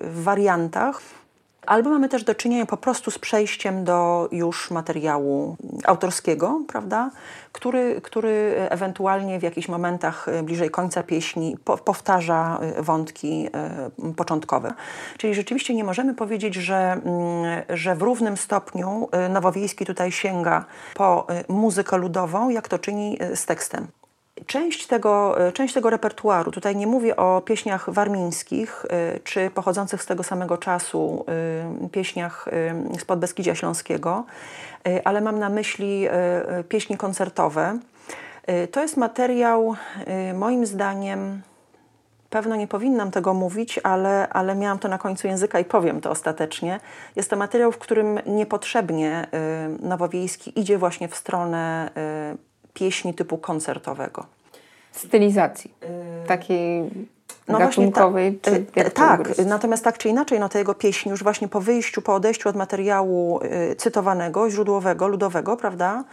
w 0.00 0.22
wariantach, 0.22 1.00
Albo 1.68 1.90
mamy 1.90 2.08
też 2.08 2.24
do 2.24 2.34
czynienia 2.34 2.66
po 2.66 2.76
prostu 2.76 3.10
z 3.10 3.18
przejściem 3.18 3.84
do 3.84 4.28
już 4.32 4.70
materiału 4.70 5.56
autorskiego, 5.84 6.60
prawda? 6.68 7.10
Który, 7.52 8.00
który 8.00 8.54
ewentualnie 8.70 9.38
w 9.38 9.42
jakichś 9.42 9.68
momentach 9.68 10.28
e, 10.28 10.42
bliżej 10.42 10.70
końca 10.70 11.02
pieśni 11.02 11.56
po, 11.64 11.78
powtarza 11.78 12.58
e, 12.60 12.82
wątki 12.82 13.48
e, 13.54 14.14
początkowe. 14.16 14.72
Czyli 15.18 15.34
rzeczywiście 15.34 15.74
nie 15.74 15.84
możemy 15.84 16.14
powiedzieć, 16.14 16.54
że, 16.54 16.76
mm, 16.76 17.62
że 17.68 17.94
w 17.96 18.02
równym 18.02 18.36
stopniu 18.36 19.08
Nowowiejski 19.30 19.86
tutaj 19.86 20.12
sięga 20.12 20.64
po 20.94 21.26
muzykę 21.48 21.96
ludową, 21.96 22.48
jak 22.48 22.68
to 22.68 22.78
czyni 22.78 23.18
z 23.34 23.46
tekstem. 23.46 23.88
Część 24.48 24.86
tego, 24.86 25.40
e, 25.46 25.52
część 25.52 25.74
tego 25.74 25.90
repertuaru, 25.90 26.50
tutaj 26.50 26.76
nie 26.76 26.86
mówię 26.86 27.16
o 27.16 27.40
pieśniach 27.40 27.90
warmińskich 27.90 28.86
e, 28.90 29.20
czy 29.20 29.50
pochodzących 29.50 30.02
z 30.02 30.06
tego 30.06 30.22
samego 30.22 30.56
czasu 30.56 31.24
e, 31.84 31.88
pieśniach 31.88 32.48
z 32.98 33.04
Podbeskidzia 33.04 33.54
Śląskiego, 33.54 34.24
ale 35.04 35.20
mam 35.20 35.38
na 35.38 35.48
myśli 35.48 36.08
pieśni 36.68 36.96
koncertowe. 36.96 37.78
To 38.70 38.82
jest 38.82 38.96
materiał, 38.96 39.76
moim 40.34 40.66
zdaniem, 40.66 41.42
pewno 42.30 42.56
nie 42.56 42.66
powinnam 42.66 43.10
tego 43.10 43.34
mówić, 43.34 43.80
ale, 43.82 44.28
ale 44.28 44.54
miałam 44.54 44.78
to 44.78 44.88
na 44.88 44.98
końcu 44.98 45.26
języka 45.26 45.60
i 45.60 45.64
powiem 45.64 46.00
to 46.00 46.10
ostatecznie. 46.10 46.80
Jest 47.16 47.30
to 47.30 47.36
materiał, 47.36 47.72
w 47.72 47.78
którym 47.78 48.18
niepotrzebnie 48.26 49.26
Nowowiejski 49.80 50.60
idzie 50.60 50.78
właśnie 50.78 51.08
w 51.08 51.16
stronę 51.16 51.90
pieśni 52.74 53.14
typu 53.14 53.38
koncertowego. 53.38 54.37
Stylizacji, 54.98 55.74
takiej 56.26 56.90
no 57.48 57.58
gatunkowej. 57.58 58.40
Właśnie 58.42 58.84
ta, 58.90 58.90
tak, 58.90 59.38
natomiast 59.46 59.84
tak 59.84 59.98
czy 59.98 60.08
inaczej, 60.08 60.40
no 60.40 60.48
te 60.48 60.58
jego 60.58 60.74
pieśni 60.74 61.10
już 61.10 61.22
właśnie 61.22 61.48
po 61.48 61.60
wyjściu, 61.60 62.02
po 62.02 62.14
odejściu 62.14 62.48
od 62.48 62.56
materiału 62.56 63.40
y, 63.72 63.76
cytowanego, 63.76 64.50
źródłowego, 64.50 65.08
ludowego, 65.08 65.56
prawda, 65.56 66.04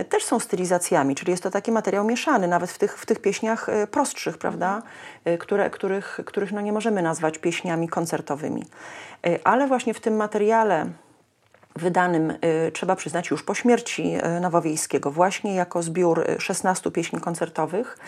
y, 0.00 0.04
też 0.04 0.24
są 0.24 0.38
stylizacjami, 0.38 1.14
czyli 1.14 1.30
jest 1.30 1.42
to 1.42 1.50
taki 1.50 1.72
materiał 1.72 2.04
mieszany, 2.04 2.48
nawet 2.48 2.70
w 2.70 2.78
tych, 2.78 2.98
w 2.98 3.06
tych 3.06 3.18
pieśniach 3.18 3.68
y, 3.68 3.86
prostszych, 3.86 4.38
prawda, 4.38 4.82
y, 5.28 5.38
które, 5.38 5.70
których, 5.70 6.20
których 6.26 6.52
no 6.52 6.60
nie 6.60 6.72
możemy 6.72 7.02
nazwać 7.02 7.38
pieśniami 7.38 7.88
koncertowymi. 7.88 8.64
Y, 9.26 9.38
ale 9.44 9.66
właśnie 9.66 9.94
w 9.94 10.00
tym 10.00 10.16
materiale 10.16 10.86
wydanym, 11.76 12.30
y, 12.30 12.72
trzeba 12.72 12.96
przyznać, 12.96 13.30
już 13.30 13.42
po 13.42 13.54
śmierci 13.54 14.16
y, 14.36 14.40
Nowowiejskiego, 14.40 15.10
właśnie 15.10 15.54
jako 15.54 15.82
zbiór 15.82 16.24
16 16.38 16.90
pieśni 16.90 17.20
koncertowych, 17.20 17.98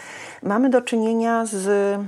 mamy 0.42 0.70
do 0.70 0.83
czynienia 0.83 1.46
z 1.46 2.00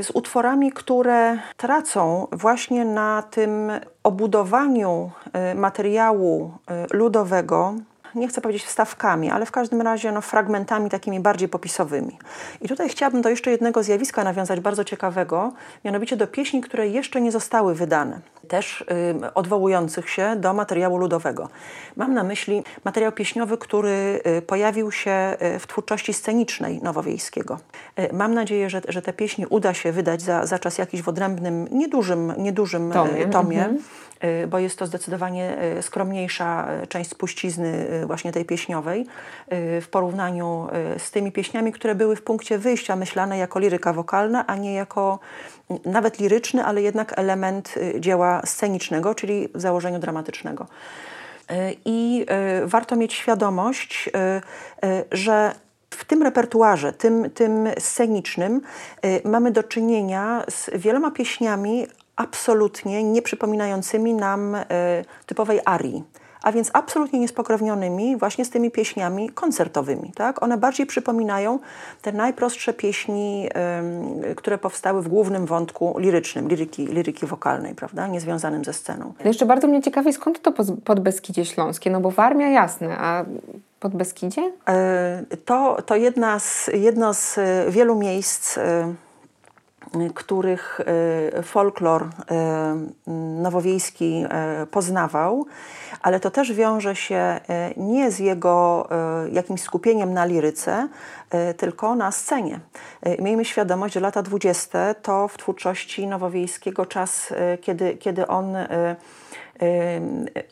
z 0.00 0.10
utworami, 0.14 0.72
które 0.72 1.38
tracą 1.56 2.26
właśnie 2.32 2.84
na 2.84 3.22
tym 3.30 3.70
obudowaniu 4.02 5.10
materiału 5.54 6.52
ludowego 6.92 7.74
nie 8.14 8.28
chcę 8.28 8.40
powiedzieć 8.40 8.64
wstawkami, 8.64 9.30
ale 9.30 9.46
w 9.46 9.50
każdym 9.50 9.82
razie 9.82 10.12
no, 10.12 10.20
fragmentami 10.20 10.90
takimi 10.90 11.20
bardziej 11.20 11.48
popisowymi. 11.48 12.18
I 12.60 12.68
tutaj 12.68 12.88
chciałabym 12.88 13.22
do 13.22 13.28
jeszcze 13.28 13.50
jednego 13.50 13.82
zjawiska 13.82 14.24
nawiązać, 14.24 14.60
bardzo 14.60 14.84
ciekawego, 14.84 15.52
mianowicie 15.84 16.16
do 16.16 16.26
pieśni, 16.26 16.60
które 16.60 16.88
jeszcze 16.88 17.20
nie 17.20 17.32
zostały 17.32 17.74
wydane, 17.74 18.20
też 18.48 18.80
y, 18.80 19.34
odwołujących 19.34 20.10
się 20.10 20.36
do 20.36 20.52
materiału 20.52 20.96
ludowego. 20.96 21.48
Mam 21.96 22.14
na 22.14 22.24
myśli 22.24 22.64
materiał 22.84 23.12
pieśniowy, 23.12 23.58
który 23.58 24.20
y, 24.38 24.42
pojawił 24.42 24.92
się 24.92 25.36
y, 25.42 25.58
w 25.58 25.66
twórczości 25.66 26.12
scenicznej 26.12 26.82
Nowowiejskiego. 26.82 27.58
Y, 27.98 28.08
mam 28.12 28.34
nadzieję, 28.34 28.70
że, 28.70 28.80
że 28.88 29.02
te 29.02 29.12
pieśni 29.12 29.46
uda 29.46 29.74
się 29.74 29.92
wydać 29.92 30.22
za, 30.22 30.46
za 30.46 30.58
czas 30.58 30.78
jakiś 30.78 31.02
w 31.02 31.08
odrębnym, 31.08 31.68
niedużym, 31.70 32.32
niedużym 32.38 32.92
tomie. 32.92 33.26
tomie. 33.26 33.64
Mhm. 33.64 33.82
Y, 34.24 34.46
bo 34.46 34.58
jest 34.58 34.78
to 34.78 34.86
zdecydowanie 34.86 35.56
y, 35.78 35.82
skromniejsza 35.82 36.68
y, 36.82 36.86
część 36.86 37.10
spuścizny 37.10 37.86
właśnie 38.06 38.32
tej 38.32 38.44
pieśniowej 38.44 39.06
w 39.80 39.86
porównaniu 39.90 40.68
z 40.98 41.10
tymi 41.10 41.32
pieśniami, 41.32 41.72
które 41.72 41.94
były 41.94 42.16
w 42.16 42.22
punkcie 42.22 42.58
wyjścia 42.58 42.96
myślane 42.96 43.38
jako 43.38 43.58
liryka 43.58 43.92
wokalna, 43.92 44.46
a 44.46 44.56
nie 44.56 44.74
jako 44.74 45.18
nawet 45.84 46.18
liryczny, 46.18 46.64
ale 46.64 46.82
jednak 46.82 47.18
element 47.18 47.74
dzieła 48.00 48.42
scenicznego, 48.44 49.14
czyli 49.14 49.48
w 49.54 49.60
założeniu 49.60 49.98
dramatycznego. 49.98 50.66
I 51.84 52.26
warto 52.64 52.96
mieć 52.96 53.14
świadomość, 53.14 54.10
że 55.12 55.54
w 55.90 56.04
tym 56.04 56.22
repertuarze, 56.22 56.92
tym, 56.92 57.30
tym 57.30 57.68
scenicznym, 57.78 58.60
mamy 59.24 59.50
do 59.50 59.62
czynienia 59.62 60.44
z 60.48 60.70
wieloma 60.74 61.10
pieśniami 61.10 61.86
absolutnie 62.20 63.04
nie 63.04 63.22
przypominającymi 63.22 64.14
nam 64.14 64.54
y, 64.54 64.64
typowej 65.26 65.60
arii 65.64 66.04
a 66.42 66.52
więc 66.52 66.70
absolutnie 66.72 67.18
niespokrewnionymi 67.18 68.16
właśnie 68.16 68.44
z 68.44 68.50
tymi 68.50 68.70
pieśniami 68.70 69.30
koncertowymi. 69.30 70.12
Tak? 70.14 70.42
One 70.42 70.58
bardziej 70.58 70.86
przypominają 70.86 71.58
te 72.02 72.12
najprostsze 72.12 72.72
pieśni, 72.72 73.48
y, 74.30 74.34
które 74.34 74.58
powstały 74.58 75.02
w 75.02 75.08
głównym 75.08 75.46
wątku 75.46 75.94
lirycznym, 75.98 76.48
liryki, 76.48 76.86
liryki 76.86 77.26
wokalnej, 77.26 77.74
prawda? 77.74 78.06
niezwiązanym 78.06 78.64
ze 78.64 78.72
sceną. 78.72 79.12
Jeszcze 79.24 79.46
bardzo 79.46 79.68
mnie 79.68 79.82
ciekawi, 79.82 80.12
skąd 80.12 80.42
to 80.42 80.52
Podbeskidzie 80.84 81.44
Śląskie, 81.44 81.90
no 81.90 82.00
bo 82.00 82.10
Warmia 82.10 82.48
jasne, 82.48 82.98
a 82.98 83.24
Podbeskidzie? 83.80 84.52
Y, 85.32 85.36
to, 85.36 85.82
to 85.86 85.96
jedna 85.96 86.38
z, 86.38 86.70
jedno 86.74 87.14
z 87.14 87.38
wielu 87.68 87.94
miejsc 87.94 88.58
których 90.14 90.80
e, 90.80 91.42
folklor 91.42 92.02
e, 92.02 92.86
nowowiejski 93.42 94.24
e, 94.28 94.66
poznawał, 94.66 95.46
ale 96.02 96.20
to 96.20 96.30
też 96.30 96.52
wiąże 96.52 96.96
się 96.96 97.40
nie 97.76 98.10
z 98.10 98.18
jego 98.18 98.88
jakimś 99.32 99.60
skupieniem 99.60 100.14
na 100.14 100.24
liryce, 100.24 100.88
tylko 101.56 101.94
na 101.94 102.12
scenie. 102.12 102.60
Miejmy 103.18 103.44
świadomość, 103.44 103.94
że 103.94 104.00
lata 104.00 104.22
dwudzieste 104.22 104.94
to 105.02 105.28
w 105.28 105.38
twórczości 105.38 106.06
nowowiejskiego 106.06 106.86
czas, 106.86 107.32
kiedy, 107.60 107.96
kiedy 107.96 108.26
on 108.26 108.56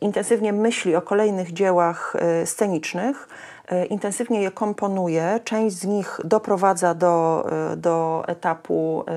intensywnie 0.01 0.53
myśli 0.53 0.97
o 0.97 1.03
kolejnych 1.03 1.53
dziełach 1.53 2.17
scenicznych, 2.45 3.29
intensywnie 3.85 4.43
je 4.43 4.51
komponuje, 4.51 5.41
część 5.45 5.77
z 5.77 5.85
nich 5.85 6.21
doprowadza 6.25 6.95
do, 6.95 7.47
e, 7.73 7.77
do 7.77 8.25
etapu 8.27 9.05
e, 9.09 9.13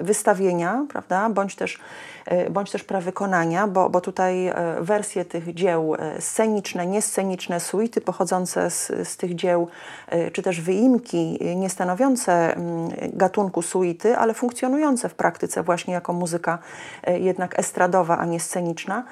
wystawienia, 0.00 0.86
prawda, 0.88 1.30
bądź 1.30 1.56
też 1.56 1.78
E, 2.26 2.50
bądź 2.50 2.70
też 2.70 2.84
prawykonania, 2.84 3.66
bo, 3.66 3.90
bo 3.90 4.00
tutaj 4.00 4.46
e, 4.46 4.54
wersje 4.80 5.24
tych 5.24 5.54
dzieł 5.54 5.94
e, 5.94 6.20
sceniczne, 6.20 6.86
niesceniczne, 6.86 7.60
suity 7.60 8.00
pochodzące 8.00 8.70
z, 8.70 8.92
z 9.08 9.16
tych 9.16 9.34
dzieł, 9.34 9.68
czy 10.32 10.42
też 10.42 10.60
wyimki 10.60 11.38
nie 11.56 11.70
stanowiące 11.70 12.56
mm, 12.56 12.90
gatunku 13.12 13.62
suity, 13.62 14.16
ale 14.16 14.34
funkcjonujące 14.34 15.08
w 15.08 15.14
praktyce 15.14 15.62
właśnie 15.62 15.94
jako 15.94 16.12
muzyka 16.12 16.58
jednak 17.06 17.58
estradowa, 17.58 18.18
a 18.18 18.24
nie 18.24 18.40
sceniczna, 18.40 19.04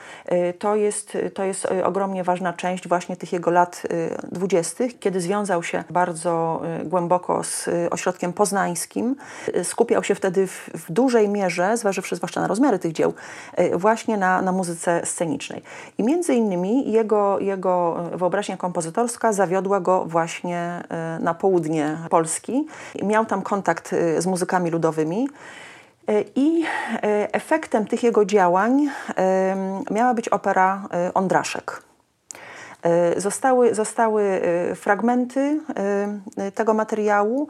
to 0.59 0.77
jest, 0.77 1.19
to 1.35 1.45
jest 1.45 1.67
ogromnie 1.85 2.25
ważna 2.25 2.53
część 2.53 2.89
właśnie 2.89 3.17
tych 3.17 3.33
jego 3.33 3.51
lat 3.51 3.83
dwudziestych, 4.33 4.99
kiedy 4.99 5.21
związał 5.21 5.63
się 5.63 5.85
bardzo 5.91 6.63
głęboko 6.85 7.45
z 7.45 7.69
ośrodkiem 7.91 8.33
poznańskim. 8.33 9.17
Skupiał 9.63 10.05
się 10.05 10.15
wtedy 10.15 10.47
w, 10.47 10.71
w 10.75 10.93
dużej 10.93 11.29
mierze, 11.29 11.77
zważywszy 11.77 12.17
zwłaszcza 12.17 12.41
na 12.41 12.47
rozmiary 12.47 12.79
tych 12.79 12.93
dzieł, 12.93 13.15
właśnie 13.73 14.17
na, 14.17 14.43
na 14.43 14.53
muzyce 14.53 15.01
scenicznej. 15.05 15.63
I 15.99 16.03
między 16.03 16.35
innymi 16.35 16.93
jego, 16.93 17.39
jego 17.39 17.97
wyobraźnia 18.15 18.57
kompozytorska 18.57 19.33
zawiodła 19.33 19.81
go 19.81 20.05
właśnie 20.05 20.83
na 21.21 21.35
południe 21.35 21.99
Polski. 22.11 22.67
Miał 23.03 23.27
tam 23.27 23.43
kontakt 23.43 23.95
z 24.19 24.27
muzykami 24.27 24.71
ludowymi. 24.71 25.29
I 26.37 26.65
efektem 27.33 27.87
tych 27.87 28.03
jego 28.03 28.25
działań 28.25 28.89
miała 29.91 30.15
być 30.15 30.29
opera 30.29 30.89
Ondraszek. 31.15 31.83
E, 32.85 33.21
zostały, 33.21 33.75
zostały 33.75 34.23
e, 34.23 34.75
fragmenty 34.75 35.61
e, 36.37 36.53
tego 36.53 36.75
materiału, 36.75 37.49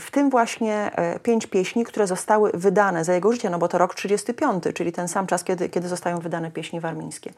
w 0.00 0.10
tym 0.10 0.30
właśnie 0.30 0.90
pięć 1.22 1.46
pieśni, 1.46 1.84
które 1.84 2.06
zostały 2.06 2.50
wydane 2.54 3.04
za 3.04 3.14
jego 3.14 3.32
życia, 3.32 3.50
no 3.50 3.58
bo 3.58 3.68
to 3.68 3.78
rok 3.78 3.94
35, 3.94 4.64
czyli 4.74 4.92
ten 4.92 5.08
sam 5.08 5.26
czas, 5.26 5.44
kiedy, 5.44 5.68
kiedy 5.68 5.88
zostają 5.88 6.18
wydane 6.18 6.50
pieśni 6.50 6.80
warmińskie. 6.80 7.32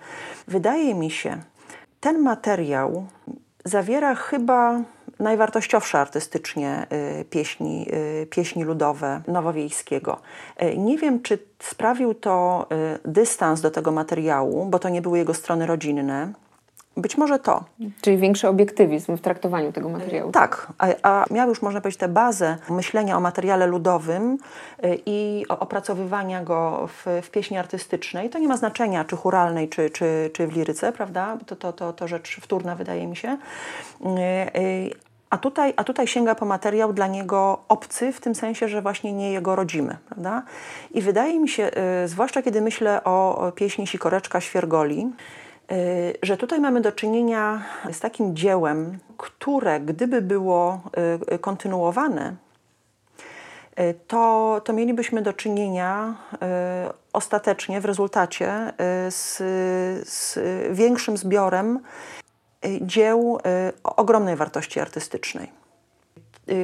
Wydaje 0.49 0.95
mi 0.95 1.11
się, 1.11 1.39
ten 2.01 2.19
materiał 2.19 3.07
zawiera 3.65 4.15
chyba 4.15 4.81
najwartościowsze 5.19 5.99
artystycznie 5.99 6.87
pieśni, 7.31 7.87
pieśni 8.31 8.65
ludowe 8.65 9.21
Nowowiejskiego. 9.29 10.21
Nie 10.77 10.99
wiem, 10.99 11.23
czy 11.23 11.39
sprawił 11.59 12.15
to 12.15 12.67
dystans 13.05 13.61
do 13.61 13.71
tego 13.71 13.93
materiału, 13.93 14.67
bo 14.67 14.79
to 14.79 14.89
nie 14.89 15.03
były 15.03 15.19
jego 15.19 15.35
strony 15.35 15.67
rodzinne, 15.67 16.33
być 17.01 17.17
może 17.17 17.39
to. 17.39 17.65
Czyli 18.01 18.19
większy 18.19 18.49
obiektywizm 18.49 19.17
w 19.17 19.21
traktowaniu 19.21 19.73
tego 19.73 19.89
materiału. 19.89 20.33
Tak, 20.33 20.73
a, 20.79 20.89
a 21.03 21.25
miał 21.31 21.49
już, 21.49 21.63
można 21.63 21.81
powiedzieć, 21.81 22.01
tę 22.01 22.09
bazę 22.09 22.57
myślenia 22.71 23.17
o 23.17 23.21
materiale 23.21 23.67
ludowym 23.67 24.39
y, 24.85 24.99
i 25.07 25.45
opracowywania 25.49 26.45
go 26.45 26.89
w, 26.89 27.21
w 27.23 27.31
pieśni 27.31 27.59
artystycznej. 27.59 28.31
To 28.31 28.39
nie 28.39 28.49
ma 28.49 28.57
znaczenia, 28.57 29.05
czy 29.05 29.17
churalnej, 29.17 29.69
czy, 29.69 29.91
czy, 29.91 30.31
czy 30.33 30.47
w 30.47 30.53
liryce, 30.53 30.93
prawda? 30.93 31.39
To, 31.47 31.57
to, 31.57 31.73
to, 31.73 31.93
to 31.93 32.09
rzecz 32.09 32.41
wtórna, 32.41 32.75
wydaje 32.75 33.07
mi 33.07 33.17
się. 33.17 33.39
Y, 34.57 35.11
a 35.31 35.39
tutaj, 35.39 35.75
a 35.77 35.85
tutaj 35.85 36.07
sięga 36.07 36.35
po 36.35 36.47
materiał 36.47 36.93
dla 36.93 37.07
niego 37.07 37.59
obcy, 37.69 38.13
w 38.13 38.21
tym 38.21 38.35
sensie, 38.35 38.69
że 38.69 38.83
właśnie 38.83 39.13
nie 39.13 39.33
jego 39.33 39.57
rodzimy. 39.57 39.97
Prawda? 40.07 40.43
I 40.91 41.03
wydaje 41.03 41.41
mi 41.41 41.49
się, 41.49 41.71
zwłaszcza 42.07 42.43
kiedy 42.43 42.61
myślę 42.61 43.05
o 43.05 43.53
pieśni 43.55 43.87
Sikoreczka 43.87 44.41
Świergoli, 44.41 45.07
że 46.23 46.37
tutaj 46.37 46.61
mamy 46.61 46.81
do 46.81 46.93
czynienia 46.93 47.63
z 47.93 48.01
takim 48.01 48.37
dziełem, 48.37 48.99
które 49.17 49.81
gdyby 49.81 50.23
było 50.23 50.81
y, 51.33 51.39
kontynuowane, 51.39 52.37
y, 53.81 53.95
to, 54.07 54.61
to 54.65 54.73
mielibyśmy 54.73 55.23
do 55.23 55.33
czynienia 55.33 56.15
ostatecznie 57.13 57.81
w 57.81 57.85
rezultacie 57.85 58.73
z, 59.11 59.37
z 60.09 60.39
większym 60.77 61.17
zbiorem 61.17 61.81
dzieł 62.81 63.39
ogromnej 63.83 64.37
wartości 64.37 64.81
artystycznej. 64.81 65.53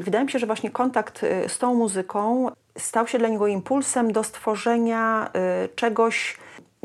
Wydaje 0.01 0.25
mi 0.25 0.31
się, 0.31 0.39
że 0.39 0.47
właśnie 0.47 0.71
kontakt 0.71 1.21
z 1.49 1.59
tą 1.59 1.75
muzyką 1.75 2.51
stał 2.79 3.07
się 3.07 3.19
dla 3.19 3.29
niego 3.29 3.47
impulsem 3.47 4.13
do 4.13 4.25
stworzenia 4.25 5.31
czegoś 5.77 6.37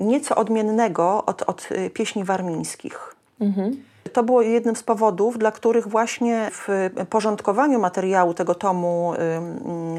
nieco 0.02 0.36
odmiennego 0.36 1.26
od, 1.26 1.42
od 1.42 1.70
y, 1.72 1.90
pieśni 1.90 2.24
warmińskich. 2.24 3.16
Mhm. 3.42 3.84
To 4.14 4.24
było 4.24 4.42
jednym 4.42 4.76
z 4.76 4.84
powodów, 4.84 5.38
dla 5.38 5.52
których 5.52 5.88
właśnie 5.88 6.50
w 6.52 6.90
porządkowaniu 7.10 7.80
materiału 7.80 8.34
tego 8.34 8.56
tomu 8.56 9.14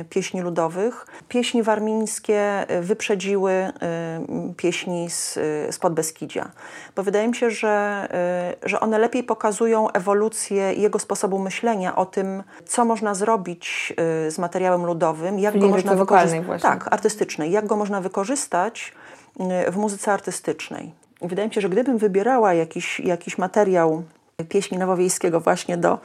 y, 0.00 0.04
pieśni 0.04 0.40
ludowych 0.40 1.06
pieśni 1.28 1.62
warmińskie 1.62 2.66
wyprzedziły 2.80 3.52
y, 3.52 4.54
pieśni 4.54 5.10
z, 5.10 5.34
z 5.70 5.78
Podbeskidzia. 5.78 6.50
Bo 6.96 7.02
wydaje 7.02 7.28
mi 7.28 7.34
się, 7.34 7.50
że, 7.50 8.08
że 8.62 8.80
one 8.80 8.98
lepiej 8.98 9.24
pokazują 9.24 9.90
ewolucję 9.90 10.74
jego 10.74 10.98
sposobu 10.98 11.38
myślenia 11.38 11.96
o 11.96 12.06
tym, 12.06 12.42
co 12.66 12.84
można 12.84 13.14
zrobić 13.14 13.94
z 14.28 14.38
materiałem 14.38 14.86
ludowym, 14.86 15.38
jak 15.38 15.58
go 15.58 15.68
można 15.68 15.94
wykorzystać. 15.94 16.62
Tak, 16.62 16.92
artystycznej, 16.92 17.50
jak 17.50 17.66
go 17.66 17.76
można 17.76 18.00
wykorzystać 18.00 18.92
w 19.70 19.76
muzyce 19.76 20.12
artystycznej. 20.12 20.92
Wydaje 21.22 21.48
mi 21.48 21.54
się, 21.54 21.60
że 21.60 21.68
gdybym 21.68 21.98
wybierała 21.98 22.54
jakiś, 22.54 23.00
jakiś 23.00 23.38
materiał 23.38 24.02
pieśni 24.48 24.78
Nowowiejskiego 24.78 25.40
właśnie 25.40 25.76
do, 25.76 25.98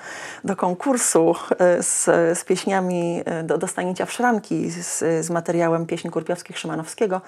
do 0.44 0.56
konkursu 0.56 1.36
z, 1.82 2.06
z 2.40 2.44
pieśniami 2.46 3.24
do 3.44 3.58
dostanięcia 3.58 4.06
w 4.06 4.12
szranki 4.12 4.70
z, 4.70 5.26
z 5.26 5.30
materiałem 5.30 5.86
pieśni 5.86 6.12
Kurpiowskich 6.12 6.60
Szymanowskiego, 6.60 7.22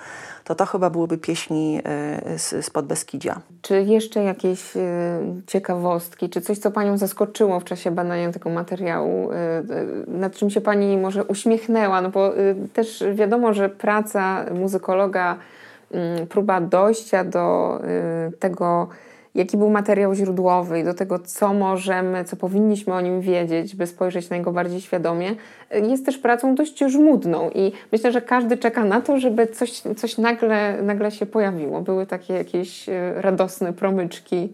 to 0.43 0.55
to 0.55 0.65
chyba 0.65 0.89
byłyby 0.89 1.17
pieśni 1.17 1.81
z, 2.37 2.65
z 2.65 2.69
Podbeskidzia. 2.69 3.41
Czy 3.61 3.81
jeszcze 3.81 4.23
jakieś 4.23 4.73
ciekawostki, 5.47 6.29
czy 6.29 6.41
coś, 6.41 6.57
co 6.57 6.71
Panią 6.71 6.97
zaskoczyło 6.97 7.59
w 7.59 7.63
czasie 7.63 7.91
badania 7.91 8.31
tego 8.31 8.49
materiału, 8.49 9.29
nad 10.07 10.35
czym 10.35 10.49
się 10.49 10.61
Pani 10.61 10.97
może 10.97 11.23
uśmiechnęła? 11.23 12.01
No 12.01 12.09
bo 12.09 12.31
też 12.73 13.03
wiadomo, 13.13 13.53
że 13.53 13.69
praca 13.69 14.45
muzykologa 14.53 15.37
próba 16.29 16.61
dojścia 16.61 17.23
do 17.23 17.79
y, 18.27 18.37
tego, 18.37 18.87
jaki 19.35 19.57
był 19.57 19.69
materiał 19.69 20.13
źródłowy 20.13 20.79
i 20.79 20.83
do 20.83 20.93
tego, 20.93 21.19
co 21.19 21.53
możemy, 21.53 22.23
co 22.23 22.35
powinniśmy 22.35 22.93
o 22.93 23.01
nim 23.01 23.21
wiedzieć, 23.21 23.75
by 23.75 23.87
spojrzeć 23.87 24.29
na 24.29 24.37
niego 24.37 24.51
bardziej 24.51 24.81
świadomie, 24.81 25.31
y, 25.75 25.79
jest 25.79 26.05
też 26.05 26.17
pracą 26.17 26.55
dość 26.55 26.79
żmudną 26.79 27.49
i 27.55 27.71
myślę, 27.91 28.11
że 28.11 28.21
każdy 28.21 28.57
czeka 28.57 28.85
na 28.85 29.01
to, 29.01 29.19
żeby 29.19 29.47
coś, 29.47 29.71
coś 29.71 30.17
nagle, 30.17 30.81
nagle 30.81 31.11
się 31.11 31.25
pojawiło. 31.25 31.81
Były 31.81 32.05
takie 32.05 32.33
jakieś 32.33 32.89
y, 32.89 33.13
radosne 33.15 33.73
promyczki. 33.73 34.49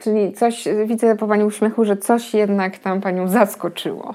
Czyli 0.00 0.32
coś, 0.32 0.68
widzę 0.86 1.16
po 1.16 1.28
Pani 1.28 1.44
uśmiechu, 1.44 1.84
że 1.84 1.96
coś 1.96 2.34
jednak 2.34 2.78
tam 2.78 3.00
Panią 3.00 3.28
zaskoczyło. 3.28 4.14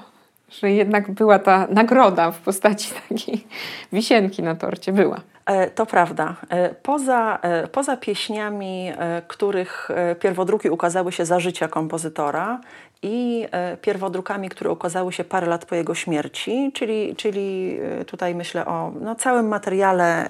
Że 0.50 0.70
jednak 0.70 1.10
była 1.10 1.38
ta 1.38 1.66
nagroda 1.70 2.30
w 2.30 2.38
postaci 2.38 2.92
takiej 3.08 3.44
wisienki 3.92 4.42
na 4.42 4.54
torcie. 4.54 4.92
Była. 4.92 5.20
E, 5.48 5.70
to 5.70 5.86
prawda. 5.86 6.34
E, 6.48 6.74
poza, 6.74 7.38
e, 7.42 7.68
poza 7.68 7.96
pieśniami, 7.96 8.92
których 9.28 9.88
pierwodruki 10.20 10.70
ukazały 10.70 11.12
się 11.12 11.24
za 11.24 11.40
życia 11.40 11.68
kompozytora 11.68 12.60
i 13.02 13.46
pierwodrukami, 13.82 14.48
które 14.48 14.70
ukazały 14.70 15.12
się 15.12 15.24
parę 15.24 15.46
lat 15.46 15.64
po 15.64 15.74
jego 15.74 15.94
śmierci, 15.94 16.72
czyli, 16.74 17.16
czyli 17.16 17.78
tutaj 18.06 18.34
myślę 18.34 18.66
o 18.66 18.92
no, 19.00 19.14
całym 19.14 19.48
materiale 19.48 20.28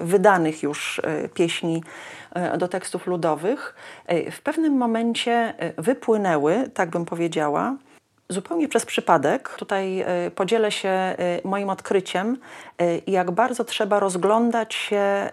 wydanych 0.00 0.62
już 0.62 1.00
pieśni 1.34 1.82
do 2.58 2.68
tekstów 2.68 3.06
ludowych, 3.06 3.74
w 4.30 4.40
pewnym 4.42 4.72
momencie 4.72 5.54
wypłynęły, 5.78 6.70
tak 6.74 6.90
bym 6.90 7.04
powiedziała, 7.04 7.76
Zupełnie 8.30 8.68
przez 8.68 8.86
przypadek 8.86 9.54
tutaj 9.58 10.00
e, 10.00 10.30
podzielę 10.30 10.72
się 10.72 10.88
e, 10.88 11.14
moim 11.44 11.70
odkryciem, 11.70 12.38
e, 12.78 12.98
jak 13.06 13.30
bardzo 13.30 13.64
trzeba 13.64 14.00
rozglądać 14.00 14.74
się 14.74 15.30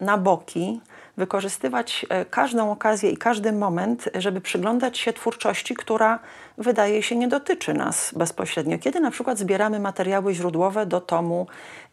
na 0.00 0.18
boki, 0.18 0.80
wykorzystywać 1.18 2.06
każdą 2.30 2.72
okazję 2.72 3.10
i 3.10 3.16
każdy 3.16 3.52
moment, 3.52 4.08
żeby 4.14 4.40
przyglądać 4.40 4.98
się 4.98 5.12
twórczości, 5.12 5.74
która 5.74 6.18
wydaje 6.58 7.02
się 7.02 7.16
nie 7.16 7.28
dotyczy 7.28 7.74
nas 7.74 8.14
bezpośrednio. 8.16 8.78
Kiedy 8.78 9.00
na 9.00 9.10
przykład 9.10 9.38
zbieramy 9.38 9.80
materiały 9.80 10.34
źródłowe 10.34 10.86
do 10.86 11.00
tomu 11.00 11.46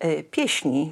y, 0.03 0.23
pieśni 0.31 0.91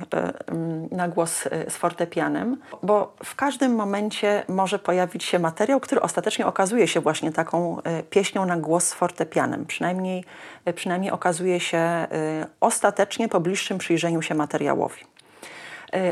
y, 0.92 0.96
na 0.96 1.08
głos 1.08 1.44
z 1.68 1.74
fortepianem, 1.74 2.58
bo 2.84 3.16
w 3.24 3.36
każdym 3.36 3.76
momencie 3.76 4.44
może 4.48 4.80
pojawić 4.80 5.24
się 5.24 5.40
materiał, 5.40 5.80
który 5.80 6.02
ostatecznie 6.02 6.48
okazuje 6.48 6.88
się 6.88 7.00
właśnie 7.00 7.32
taką 7.32 7.78
pieśnią 8.10 8.46
na 8.46 8.58
głos 8.58 8.84
z 8.84 8.94
fortepianem. 8.94 9.66
Przynajmniej, 9.66 10.24
przynajmniej 10.76 11.12
okazuje 11.12 11.60
się 11.60 12.08
ostatecznie 12.60 13.30
po 13.30 13.40
bliższym 13.40 13.78
przyjrzeniu 13.78 14.22
się 14.22 14.36
materiałowi. 14.36 15.13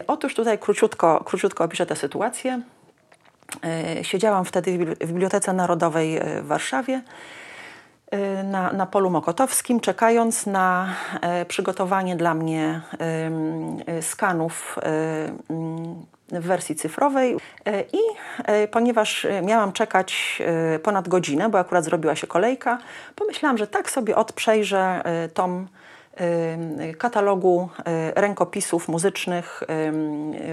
Otóż 0.07 0.35
tutaj 0.35 0.59
króciutko, 0.59 1.23
króciutko 1.25 1.63
opiszę 1.63 1.85
tę 1.85 1.95
sytuację. 1.95 2.61
Siedziałam 4.01 4.45
wtedy 4.45 4.77
w 4.77 5.07
Bibliotece 5.07 5.53
Narodowej 5.53 6.19
w 6.41 6.47
Warszawie 6.47 7.01
na, 8.43 8.73
na 8.73 8.85
polu 8.85 9.09
mokotowskim, 9.09 9.79
czekając 9.79 10.45
na 10.45 10.95
e, 11.21 11.45
przygotowanie 11.45 12.15
dla 12.15 12.33
mnie 12.33 12.81
e, 13.87 14.01
skanów 14.01 14.77
e, 14.77 14.81
w 16.39 16.45
wersji 16.45 16.75
cyfrowej. 16.75 17.37
I 17.93 17.99
ponieważ 18.71 19.27
miałam 19.43 19.73
czekać 19.73 20.41
ponad 20.83 21.09
godzinę, 21.09 21.49
bo 21.49 21.59
akurat 21.59 21.83
zrobiła 21.83 22.15
się 22.15 22.27
kolejka, 22.27 22.77
pomyślałam, 23.15 23.57
że 23.57 23.67
tak 23.67 23.89
sobie 23.89 24.15
odprzejrzę 24.15 25.03
tom 25.33 25.67
katalogu 26.97 27.69
rękopisów 28.15 28.87
muzycznych 28.87 29.63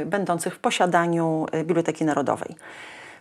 będących 0.07 0.55
w 0.55 0.59
posiadaniu 0.59 1.47
Biblioteki 1.65 2.05
Narodowej. 2.05 2.57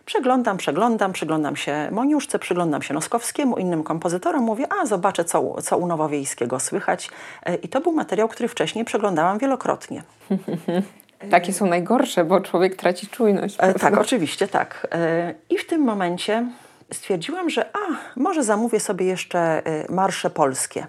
Przeglądam, 0.08 0.56
przeglądam, 0.56 1.12
przyglądam 1.12 1.56
się 1.56 1.88
Moniuszce, 1.90 2.38
przyglądam 2.38 2.82
się 2.82 2.94
Noskowskiemu, 2.94 3.56
innym 3.56 3.82
kompozytorom, 3.82 4.44
mówię, 4.44 4.66
a 4.80 4.86
zobaczę, 4.86 5.24
co, 5.24 5.62
co 5.62 5.78
u 5.78 5.86
Nowowiejskiego 5.86 6.60
słychać. 6.60 7.10
E, 7.46 7.54
I 7.54 7.68
to 7.68 7.80
był 7.80 7.92
materiał, 7.92 8.28
który 8.28 8.48
wcześniej 8.48 8.84
przeglądałam 8.84 9.38
wielokrotnie. 9.38 10.02
Takie 11.30 11.52
są 11.52 11.66
najgorsze, 11.66 12.24
bo 12.24 12.40
człowiek 12.40 12.76
traci 12.76 13.06
czujność. 13.06 13.56
E, 13.58 13.74
tak, 13.74 13.98
oczywiście, 13.98 14.48
tak. 14.48 14.86
E, 14.92 15.34
I 15.50 15.58
w 15.58 15.66
tym 15.66 15.82
momencie 15.82 16.46
stwierdziłam, 16.92 17.50
że 17.50 17.66
a, 17.72 18.18
może 18.20 18.44
zamówię 18.44 18.80
sobie 18.80 19.06
jeszcze 19.06 19.62
marsze 19.88 20.30
polskie. 20.30 20.86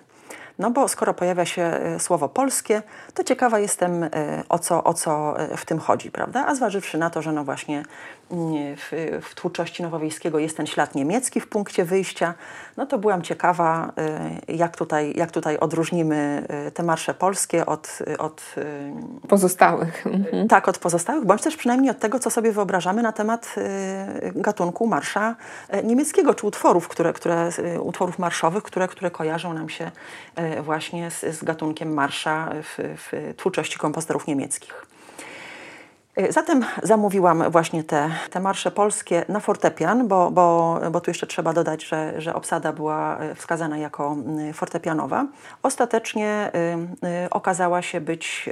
No 0.60 0.72
bo 0.72 0.88
skoro 0.88 1.14
pojawia 1.14 1.46
się 1.46 1.80
słowo 2.00 2.30
polskie, 2.30 2.82
to 3.14 3.24
ciekawa 3.24 3.60
jestem, 3.60 4.10
o 4.50 4.60
co, 4.60 4.84
o 4.84 4.94
co 4.94 5.36
w 5.58 5.66
tym 5.66 5.80
chodzi, 5.80 6.12
prawda? 6.12 6.46
A 6.48 6.56
zważywszy 6.56 6.98
na 6.98 7.10
to, 7.10 7.22
że 7.22 7.32
no 7.32 7.44
właśnie 7.44 7.84
w, 8.32 9.20
w 9.22 9.36
twórczości 9.36 9.84
Nowowiejskiego 9.84 10.40
jest 10.40 10.58
ten 10.58 10.68
ślad 10.68 10.96
niemiecki 10.96 11.40
w 11.40 11.48
punkcie 11.48 11.86
wyjścia, 11.86 12.34
no 12.78 12.86
to 12.86 12.98
byłam 12.98 13.22
ciekawa, 13.22 13.92
y, 14.48 14.56
jak 14.56 14.78
tutaj, 14.78 15.14
jak 15.16 15.32
tutaj 15.32 15.58
odróżnimy 15.58 16.48
y, 16.68 16.72
te 16.72 16.84
marsze 16.84 17.14
polskie 17.14 17.66
od, 17.66 18.00
od 18.18 18.56
y, 18.58 19.28
pozostałych. 19.28 20.08
Mhm. 20.08 20.48
Tak, 20.48 20.68
od 20.68 20.78
pozostałych, 20.78 21.26
bądź 21.26 21.42
też 21.42 21.58
przynajmniej 21.58 21.92
od 21.92 22.00
tego, 22.00 22.20
co 22.20 22.30
sobie 22.30 22.52
wyobrażamy 22.52 23.04
na 23.04 23.12
temat 23.12 23.56
gatunku 24.36 24.88
marsza 24.88 25.36
niemieckiego, 25.84 26.34
czy 26.34 26.48
utworów, 26.48 26.88
które, 26.88 27.14
które, 27.14 27.50
utworów 27.82 28.20
marszowych, 28.20 28.64
które, 28.64 28.88
które 28.88 29.12
kojarzą 29.12 29.54
nam 29.54 29.70
się 29.70 29.92
właśnie 30.64 31.12
z, 31.12 31.38
z 31.38 31.44
gatunkiem 31.44 31.94
marsza 31.94 32.50
w, 32.64 32.96
w 32.98 33.34
twórczości 33.38 33.80
kompozytorów 33.80 34.28
niemieckich. 34.28 34.86
Y, 36.20 36.32
zatem 36.32 36.66
zamówiłam 36.84 37.52
właśnie 37.52 37.84
te, 37.84 38.10
te 38.30 38.40
marsze 38.40 38.72
polskie 38.72 39.26
na 39.30 39.40
fortepian, 39.40 40.08
bo, 40.08 40.32
bo, 40.32 40.80
bo 40.92 41.02
tu 41.02 41.10
jeszcze 41.10 41.28
trzeba 41.28 41.54
dodać, 41.54 41.86
że, 41.86 42.22
że 42.22 42.34
obsada 42.34 42.74
była 42.74 43.24
y, 43.24 43.36
wskazana 43.36 43.78
jako 43.78 44.16
y, 44.50 44.54
fortepianowa. 44.54 45.26
Ostatecznie 45.64 46.52
okazała 47.32 47.82
się 47.82 48.02
być 48.02 48.50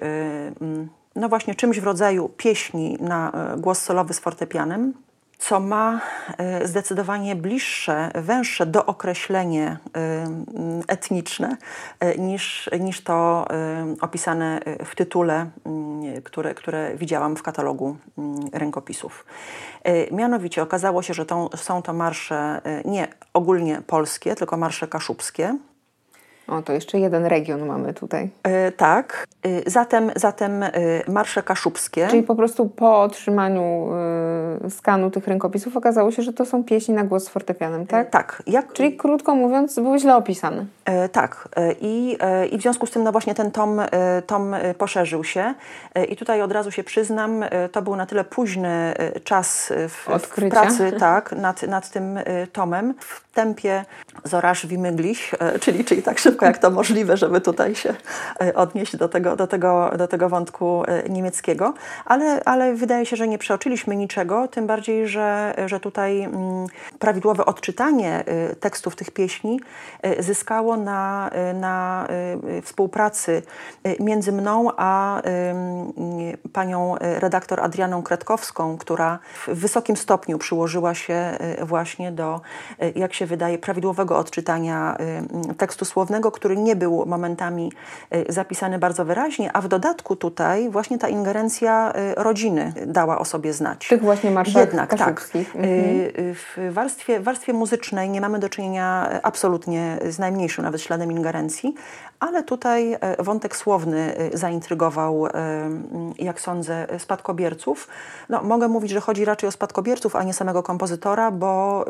y, 0.61 0.95
no 1.15 1.29
właśnie 1.29 1.55
czymś 1.55 1.79
w 1.79 1.83
rodzaju 1.83 2.29
pieśni 2.29 2.97
na 2.99 3.31
głos 3.57 3.81
solowy 3.81 4.13
z 4.13 4.19
fortepianem 4.19 4.93
co 5.37 5.59
ma 5.59 6.01
e, 6.37 6.67
zdecydowanie 6.67 7.35
bliższe, 7.35 8.11
węższe 8.15 8.65
dookreślenie 8.65 9.67
e, 9.67 10.27
etniczne 10.87 11.57
e, 11.99 12.17
niż, 12.17 12.69
niż 12.79 13.01
to 13.03 13.47
opisane 14.01 14.59
w 14.85 14.95
tytule, 14.95 15.49
które, 16.23 16.53
które 16.53 16.97
widziałam 16.97 17.35
w 17.35 17.43
katalogu 17.43 17.97
rękopisów. 18.53 19.25
Mianowicie 20.11 20.61
okazało 20.61 21.01
się, 21.01 21.13
że 21.13 21.25
są 21.55 21.81
to 21.81 21.93
marsze 21.93 22.61
nie 22.85 23.07
ogólnie 23.33 23.81
polskie, 23.87 24.35
tylko 24.35 24.57
marsze 24.57 24.87
kaszubskie. 24.87 25.57
O, 26.47 26.61
to 26.61 26.73
jeszcze 26.73 26.99
jeden 26.99 27.25
region 27.25 27.65
mamy 27.65 27.93
tutaj. 27.93 28.29
E, 28.43 28.71
tak. 28.71 29.27
E, 29.43 29.69
zatem, 29.69 30.11
zatem 30.15 30.63
e, 30.63 30.71
marsze 31.07 31.43
kaszubskie. 31.43 32.07
Czyli 32.07 32.23
po 32.23 32.35
prostu 32.35 32.69
po 32.69 33.01
otrzymaniu 33.01 33.87
skanu 34.69 35.11
tych 35.11 35.27
rękopisów 35.27 35.77
okazało 35.77 36.11
się, 36.11 36.21
że 36.21 36.33
to 36.33 36.45
są 36.45 36.63
pieśni 36.63 36.93
na 36.93 37.03
głos 37.03 37.23
z 37.23 37.29
fortepianem, 37.29 37.87
tak? 37.87 38.09
tak. 38.09 38.43
Jak... 38.47 38.73
Czyli 38.73 38.97
krótko 38.97 39.35
mówiąc, 39.35 39.75
były 39.75 39.99
źle 39.99 40.15
opisane. 40.15 40.65
Tak. 41.11 41.49
I, 41.81 42.17
I 42.51 42.57
w 42.57 42.61
związku 42.61 42.85
z 42.85 42.91
tym 42.91 43.03
no 43.03 43.11
właśnie 43.11 43.35
ten 43.35 43.51
tom, 43.51 43.81
tom 44.27 44.55
poszerzył 44.77 45.23
się. 45.23 45.53
I 46.09 46.15
tutaj 46.15 46.41
od 46.41 46.51
razu 46.51 46.71
się 46.71 46.83
przyznam, 46.83 47.45
to 47.71 47.81
był 47.81 47.95
na 47.95 48.05
tyle 48.05 48.23
późny 48.23 48.93
czas 49.23 49.73
w, 49.89 50.07
w 50.19 50.49
pracy 50.49 50.91
tak, 50.99 51.31
nad, 51.31 51.63
nad 51.63 51.89
tym 51.89 52.19
tomem. 52.53 52.93
W 52.99 53.27
tempie 53.37 53.85
Zorasz 54.23 54.67
Wimygliś, 54.67 55.31
czyli, 55.59 55.85
czyli 55.85 56.03
tak 56.03 56.19
szybko 56.19 56.45
jak 56.45 56.57
to 56.57 56.71
możliwe, 56.71 57.17
żeby 57.17 57.41
tutaj 57.41 57.75
się 57.75 57.95
e, 58.41 58.53
odnieść 58.53 58.95
do 58.95 59.09
tego, 59.09 59.35
do 59.35 59.47
tego, 59.47 59.91
do 59.97 60.07
tego 60.07 60.29
wątku 60.29 60.83
e, 60.87 61.09
niemieckiego, 61.09 61.73
ale, 62.05 62.43
ale 62.45 62.73
wydaje 62.73 63.05
się, 63.05 63.15
że 63.15 63.27
nie 63.27 63.37
przeoczyliśmy 63.37 63.95
niczego, 63.95 64.47
tym 64.47 64.67
bardziej, 64.67 65.07
że, 65.07 65.53
że 65.65 65.79
tutaj 65.79 66.23
mm, 66.23 66.65
prawidłowe 66.99 67.45
odczytanie 67.45 68.23
tekstów 68.59 68.95
tych 68.95 69.11
pieśni 69.11 69.59
zyskało 70.19 70.76
na, 70.77 71.29
na 71.53 72.07
współpracy 72.63 73.41
między 73.99 74.31
mną 74.31 74.69
a 74.77 75.21
panią 76.53 76.95
redaktor 76.99 77.59
Adrianą 77.59 78.03
Kretkowską, 78.03 78.77
która 78.77 79.19
w 79.47 79.59
wysokim 79.59 79.97
stopniu 79.97 80.37
przyłożyła 80.37 80.93
się 80.95 81.37
właśnie 81.61 82.11
do, 82.11 82.41
jak 82.95 83.13
się 83.13 83.25
wydaje, 83.25 83.57
prawidłowego 83.57 84.17
odczytania 84.17 84.97
tekstu 85.57 85.85
słownego, 85.85 86.31
który 86.31 86.57
nie 86.57 86.75
był 86.75 87.05
momentami 87.05 87.71
zapisany 88.29 88.79
bardzo 88.79 89.05
wyraźnie, 89.05 89.49
a 89.53 89.61
w 89.61 89.67
dodatku 89.67 90.15
tutaj 90.15 90.69
właśnie 90.69 90.97
ta 90.97 91.07
ingerencja 91.07 91.93
rodziny 92.17 92.73
dała 92.85 93.19
o 93.19 93.25
sobie 93.25 93.53
znać. 93.53 93.87
Tych 93.87 94.01
właśnie 94.01 94.31
marszałków 94.31 94.73
Jednak, 94.73 94.95
tak. 94.97 95.29
Y, 95.35 95.39
Mhm. 95.39 95.65
y, 95.65 96.35
W 96.35 96.73
warstwie, 96.73 97.19
warstwie 97.19 97.53
muzycznej 97.53 98.09
nie 98.09 98.21
mamy 98.21 98.39
do 98.39 98.49
czynienia 98.49 99.09
absolutnie 99.23 99.97
z 100.09 100.19
najmniejszym 100.19 100.65
nawet 100.67 100.81
śladem 100.81 101.11
ingerencji, 101.11 101.75
ale 102.19 102.43
tutaj 102.43 102.93
e, 102.93 103.23
wątek 103.23 103.55
słowny 103.55 104.17
e, 104.17 104.37
zaintrygował, 104.37 105.27
e, 105.27 105.31
jak 106.19 106.41
sądzę, 106.41 106.87
spadkobierców. 106.97 107.87
No, 108.29 108.43
mogę 108.43 108.67
mówić, 108.67 108.91
że 108.91 109.01
chodzi 109.01 109.25
raczej 109.25 109.49
o 109.49 109.51
spadkobierców, 109.51 110.15
a 110.15 110.23
nie 110.23 110.33
samego 110.33 110.63
kompozytora, 110.63 111.31
bo 111.31 111.85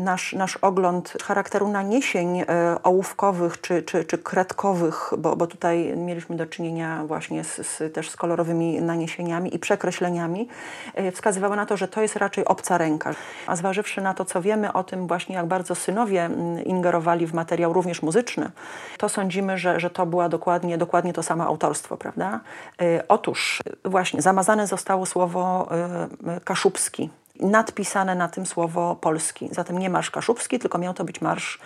nasz, 0.00 0.32
nasz 0.32 0.56
ogląd 0.56 1.12
charakteru 1.22 1.68
naniesień 1.68 2.44
ołówkowych 2.82 3.60
czy, 3.60 3.82
czy, 3.82 4.04
czy 4.04 4.18
kredkowych, 4.18 5.10
bo, 5.18 5.36
bo 5.36 5.46
tutaj 5.46 5.96
mieliśmy 5.96 6.36
do 6.36 6.46
czynienia 6.46 7.04
właśnie 7.06 7.44
z, 7.44 7.66
z, 7.66 7.94
też 7.94 8.10
z 8.10 8.16
kolorowymi 8.16 8.80
naniesieniami 8.82 9.54
i 9.54 9.58
przekreśleniami, 9.58 10.48
wskazywały 11.12 11.56
na 11.56 11.66
to, 11.66 11.76
że 11.76 11.88
to 11.88 12.02
jest 12.02 12.16
raczej 12.16 12.44
obca 12.44 12.78
ręka. 12.78 13.14
A 13.46 13.56
zważywszy 13.56 14.00
na 14.00 14.14
to, 14.14 14.24
co 14.24 14.42
wiemy 14.42 14.72
o 14.72 14.84
tym 14.84 15.06
właśnie, 15.06 15.34
jak 15.34 15.46
bardzo 15.46 15.74
synowie 15.74 16.30
ingerowali 16.64 17.26
w 17.26 17.34
materiał 17.34 17.72
również 17.72 17.97
muzyczny, 18.02 18.50
to 18.98 19.08
sądzimy, 19.08 19.58
że, 19.58 19.80
że 19.80 19.90
to 19.90 20.06
była 20.06 20.28
dokładnie, 20.28 20.78
dokładnie 20.78 21.12
to 21.12 21.22
samo 21.22 21.44
autorstwo, 21.44 21.96
prawda? 21.96 22.40
Otóż 23.08 23.62
właśnie 23.84 24.22
zamazane 24.22 24.66
zostało 24.66 25.06
słowo 25.06 25.68
kaszubski 26.44 27.10
nadpisane 27.40 28.14
na 28.14 28.28
tym 28.28 28.46
słowo 28.46 28.96
polski. 29.00 29.48
Zatem 29.52 29.78
nie 29.78 29.90
marsz 29.90 30.10
kaszubski, 30.10 30.58
tylko 30.58 30.78
miał 30.78 30.94
to 30.94 31.04
być 31.04 31.20
marsz 31.20 31.58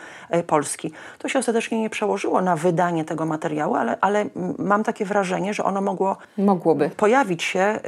polski. 0.46 0.92
To 1.18 1.28
się 1.28 1.38
ostatecznie 1.38 1.80
nie 1.80 1.90
przełożyło 1.90 2.40
na 2.40 2.56
wydanie 2.56 3.04
tego 3.04 3.26
materiału, 3.26 3.74
ale, 3.74 3.96
ale 4.00 4.24
mam 4.58 4.85
takie 4.85 5.04
wrażenie, 5.04 5.54
że 5.54 5.64
ono 5.64 5.80
mogło 5.80 6.16
Mogłoby. 6.38 6.90
pojawić 6.96 7.42
się 7.42 7.80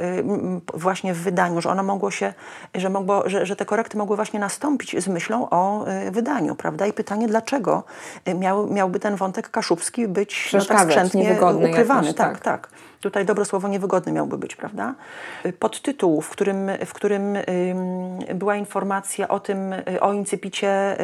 właśnie 0.73 1.13
w 1.13 1.17
wydaniu, 1.17 1.61
że 1.61 1.69
ono 1.69 1.83
mogło 1.83 2.11
się, 2.11 2.33
że, 2.75 2.89
mogło, 2.89 3.29
że, 3.29 3.45
że 3.45 3.55
te 3.55 3.65
korekty 3.65 3.97
mogły 3.97 4.15
właśnie 4.15 4.39
nastąpić 4.39 5.03
z 5.03 5.07
myślą 5.07 5.49
o 5.49 5.85
wydaniu, 6.11 6.55
prawda? 6.55 6.87
I 6.87 6.93
pytanie, 6.93 7.27
dlaczego 7.27 7.83
miał, 8.35 8.67
miałby 8.67 8.99
ten 8.99 9.15
wątek 9.15 9.49
kaszubski 9.49 10.07
być 10.07 10.53
no, 10.53 10.65
tak 10.65 10.81
skrzętnie 10.81 11.37
ukrywany. 11.69 12.07
Jakoś, 12.07 12.15
tak, 12.15 12.39
tak. 12.39 12.69
Tutaj 12.99 13.25
dobre 13.25 13.45
słowo 13.45 13.67
niewygodny 13.67 14.11
miałby 14.11 14.37
być, 14.37 14.55
prawda? 14.55 14.95
Podtytuł, 15.59 16.21
w 16.21 16.29
którym, 16.29 16.71
w 16.85 16.93
którym 16.93 17.37
była 18.35 18.55
informacja 18.55 19.27
o 19.27 19.39
tym, 19.39 19.75
o 20.01 20.13
incypicie 20.13 20.97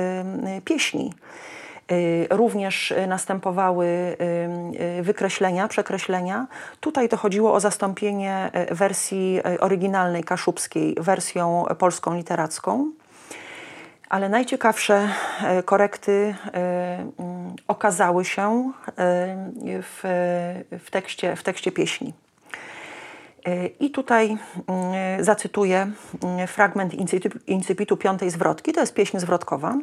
pieśni. 0.66 1.14
Również 2.30 2.94
następowały 3.08 4.18
wykreślenia, 5.02 5.68
przekreślenia. 5.68 6.48
Tutaj 6.80 7.10
to 7.10 7.18
chodziło 7.18 7.54
o 7.54 7.60
zastąpienie 7.60 8.52
wersji 8.72 9.42
oryginalnej 9.60 10.24
kaszubskiej 10.24 10.96
wersją 11.00 11.66
polską 11.80 12.16
literacką. 12.16 12.92
Ale 14.12 14.30
najciekawsze 14.30 15.10
korekty 15.66 16.36
okazały 17.68 18.26
się 18.26 18.72
w, 19.68 20.00
w, 20.80 20.92
tekście, 20.92 21.36
w 21.36 21.44
tekście 21.44 21.72
pieśni. 21.72 22.14
I 23.80 23.92
tutaj 23.92 24.38
zacytuję 25.20 25.92
fragment 26.48 26.94
incypitu 27.48 27.98
piątej 27.98 28.30
zwrotki. 28.30 28.74
To 28.74 28.82
jest 28.82 28.94
pieśń 28.94 29.20
zwrotkowa. 29.20 29.76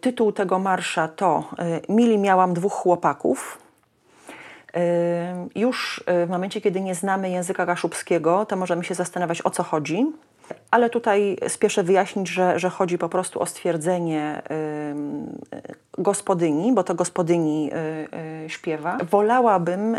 Tytuł 0.00 0.32
tego 0.32 0.58
marsza 0.58 1.08
to 1.08 1.50
Mili 1.88 2.18
miałam 2.18 2.54
dwóch 2.54 2.72
chłopaków. 2.72 3.58
Już 5.54 6.04
w 6.26 6.30
momencie, 6.30 6.60
kiedy 6.60 6.80
nie 6.80 6.94
znamy 6.94 7.30
języka 7.30 7.66
kaszubskiego, 7.66 8.46
to 8.46 8.56
możemy 8.56 8.84
się 8.84 8.94
zastanawiać, 8.94 9.42
o 9.46 9.50
co 9.50 9.62
chodzi. 9.62 10.06
Ale 10.70 10.90
tutaj 10.90 11.36
spieszę 11.48 11.82
wyjaśnić, 11.82 12.28
że, 12.28 12.58
że 12.58 12.70
chodzi 12.70 12.98
po 12.98 13.08
prostu 13.08 13.40
o 13.40 13.46
stwierdzenie 13.46 14.42
y, 15.98 16.02
gospodyni, 16.02 16.72
bo 16.72 16.84
to 16.84 16.94
gospodyni 16.94 17.70
y, 17.72 18.44
y, 18.44 18.50
śpiewa. 18.50 18.98
Wolałabym 19.10 19.96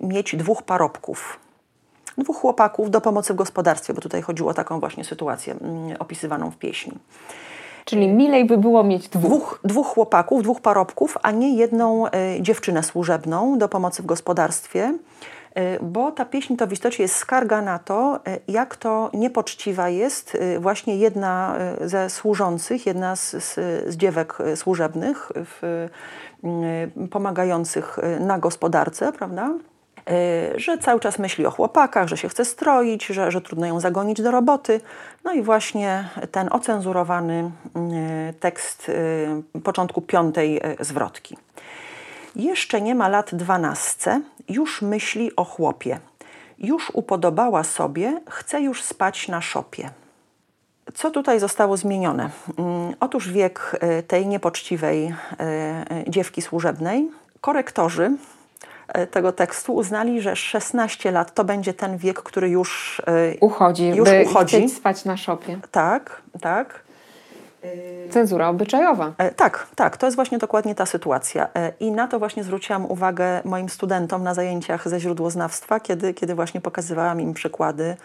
mieć 0.00 0.36
dwóch 0.36 0.62
parobków, 0.62 1.38
dwóch 2.18 2.36
chłopaków 2.36 2.90
do 2.90 3.00
pomocy 3.00 3.32
w 3.32 3.36
gospodarstwie, 3.36 3.94
bo 3.94 4.00
tutaj 4.00 4.22
chodziło 4.22 4.50
o 4.50 4.54
taką 4.54 4.80
właśnie 4.80 5.04
sytuację 5.04 5.54
opisywaną 5.98 6.50
w 6.50 6.56
pieśni. 6.56 6.92
Czyli 7.84 8.08
milej 8.08 8.44
by 8.44 8.58
było 8.58 8.84
mieć 8.84 9.08
dwóch. 9.08 9.30
Dwóch, 9.30 9.60
dwóch 9.64 9.86
chłopaków, 9.86 10.42
dwóch 10.42 10.60
parobków, 10.60 11.18
a 11.22 11.30
nie 11.30 11.56
jedną 11.56 12.04
dziewczynę 12.40 12.82
służebną 12.82 13.58
do 13.58 13.68
pomocy 13.68 14.02
w 14.02 14.06
gospodarstwie 14.06 14.94
bo 15.82 16.12
ta 16.12 16.24
pieśń 16.24 16.56
to 16.56 16.66
w 16.66 16.72
istocie 16.72 17.02
jest 17.02 17.16
skarga 17.16 17.62
na 17.62 17.78
to, 17.78 18.20
jak 18.48 18.76
to 18.76 19.10
niepoczciwa 19.14 19.88
jest 19.88 20.38
właśnie 20.58 20.96
jedna 20.96 21.56
ze 21.80 22.10
służących, 22.10 22.86
jedna 22.86 23.16
z, 23.16 23.30
z, 23.30 23.54
z 23.88 23.96
dziewek 23.96 24.38
służebnych 24.54 25.32
w, 25.34 25.88
pomagających 27.10 27.98
na 28.20 28.38
gospodarce, 28.38 29.12
prawda? 29.12 29.50
że 30.56 30.78
cały 30.78 31.00
czas 31.00 31.18
myśli 31.18 31.46
o 31.46 31.50
chłopakach, 31.50 32.08
że 32.08 32.16
się 32.16 32.28
chce 32.28 32.44
stroić, 32.44 33.06
że, 33.06 33.30
że 33.30 33.40
trudno 33.40 33.66
ją 33.66 33.80
zagonić 33.80 34.22
do 34.22 34.30
roboty. 34.30 34.80
No 35.24 35.32
i 35.32 35.42
właśnie 35.42 36.08
ten 36.30 36.48
ocenzurowany 36.52 37.50
tekst 38.40 38.90
początku 39.64 40.02
piątej 40.02 40.60
zwrotki. 40.80 41.36
Jeszcze 42.36 42.80
nie 42.80 42.94
ma 42.94 43.08
lat 43.08 43.34
dwanaście, 43.34 44.20
już 44.48 44.82
myśli 44.82 45.36
o 45.36 45.44
chłopie. 45.44 46.00
Już 46.58 46.90
upodobała 46.90 47.64
sobie, 47.64 48.20
chce 48.30 48.60
już 48.60 48.82
spać 48.82 49.28
na 49.28 49.40
szopie. 49.40 49.90
Co 50.94 51.10
tutaj 51.10 51.40
zostało 51.40 51.76
zmienione? 51.76 52.30
Otóż 53.00 53.32
wiek 53.32 53.80
tej 54.06 54.26
niepoczciwej 54.26 55.14
dziewki 56.08 56.42
służebnej. 56.42 57.10
Korektorzy 57.40 58.16
tego 59.10 59.32
tekstu 59.32 59.74
uznali, 59.74 60.20
że 60.20 60.36
16 60.36 61.10
lat 61.10 61.34
to 61.34 61.44
będzie 61.44 61.74
ten 61.74 61.98
wiek, 61.98 62.22
który 62.22 62.48
już 62.48 63.02
uchodzi, 63.40 63.88
już 63.88 64.08
uchodzi. 64.26 64.68
spać 64.68 65.04
na 65.04 65.16
szopie. 65.16 65.58
Tak, 65.70 66.22
tak. 66.40 66.82
Cenzura 68.10 68.48
obyczajowa. 68.48 69.12
E, 69.18 69.30
tak, 69.30 69.66
tak, 69.76 69.96
to 69.96 70.06
jest 70.06 70.16
właśnie 70.16 70.38
dokładnie 70.38 70.74
ta 70.74 70.86
sytuacja. 70.86 71.48
E, 71.54 71.72
I 71.80 71.92
na 71.92 72.08
to 72.08 72.18
właśnie 72.18 72.44
zwróciłam 72.44 72.86
uwagę 72.86 73.40
moim 73.44 73.68
studentom 73.68 74.22
na 74.22 74.34
zajęciach 74.34 74.88
ze 74.88 75.00
źródłoznawstwa, 75.00 75.80
kiedy, 75.80 76.14
kiedy 76.14 76.34
właśnie 76.34 76.60
pokazywałam 76.60 77.20
im 77.20 77.34
przykłady 77.34 77.96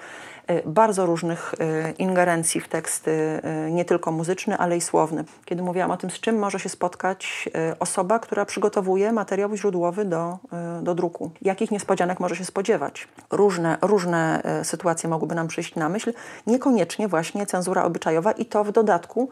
bardzo 0.66 1.06
różnych 1.06 1.56
ingerencji 1.98 2.62
w 2.62 2.68
teksty, 2.68 3.42
nie 3.72 3.86
tylko 3.86 4.12
muzyczne, 4.12 4.58
ale 4.58 4.78
i 4.78 4.82
słowne. 4.82 5.24
Kiedy 5.46 5.64
mówiłam 5.64 5.92
o 5.92 5.98
tym, 5.98 6.10
z 6.10 6.20
czym 6.20 6.40
może 6.40 6.60
się 6.60 6.70
spotkać 6.70 7.50
osoba, 7.80 8.20
która 8.20 8.46
przygotowuje 8.46 9.12
materiał 9.12 9.56
źródłowy 9.56 10.06
do, 10.06 10.38
do 10.82 10.96
druku. 10.96 11.32
Jakich 11.42 11.72
niespodzianek 11.72 12.20
może 12.20 12.36
się 12.36 12.46
spodziewać. 12.46 13.08
Różne, 13.32 13.78
różne 13.82 14.42
sytuacje 14.64 15.10
mogłyby 15.10 15.36
nam 15.36 15.48
przyjść 15.48 15.76
na 15.76 15.90
myśl. 15.90 16.14
Niekoniecznie 16.48 17.08
właśnie 17.08 17.46
cenzura 17.46 17.84
obyczajowa 17.84 18.32
i 18.32 18.46
to 18.46 18.64
w 18.64 18.72
dodatku 18.72 19.30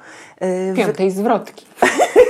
Piątej 0.75 1.11
zwrotki. 1.11 1.65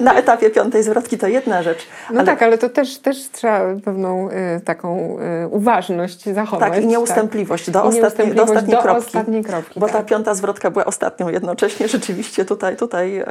Na 0.00 0.14
etapie 0.14 0.50
piątej 0.50 0.82
zwrotki 0.82 1.18
to 1.18 1.26
jedna 1.26 1.62
rzecz. 1.62 1.86
No 2.10 2.20
ale... 2.20 2.26
tak, 2.26 2.42
ale 2.42 2.58
to 2.58 2.68
też, 2.68 2.98
też 2.98 3.30
trzeba 3.30 3.60
pewną 3.84 4.30
y, 4.30 4.60
taką 4.64 5.18
y, 5.44 5.48
uważność 5.48 6.24
zachować. 6.24 6.72
Tak, 6.72 6.82
i 6.82 6.86
nieustępliwość, 6.86 7.64
tak. 7.64 7.74
do, 7.74 7.84
I 7.84 7.88
ostatniej, 7.88 8.02
nieustępliwość 8.28 8.36
do 8.36 8.42
ostatniej 8.42 8.76
do 8.76 8.82
kropki. 8.82 9.06
Ostatniej 9.06 9.44
kropki 9.44 9.80
bo 9.80 9.86
tak. 9.86 9.96
ta 9.96 10.02
piąta 10.02 10.34
zwrotka 10.34 10.70
była 10.70 10.84
ostatnią 10.84 11.28
jednocześnie. 11.28 11.88
Rzeczywiście 11.96 12.44
tutaj, 12.44 12.76
tutaj, 12.76 13.24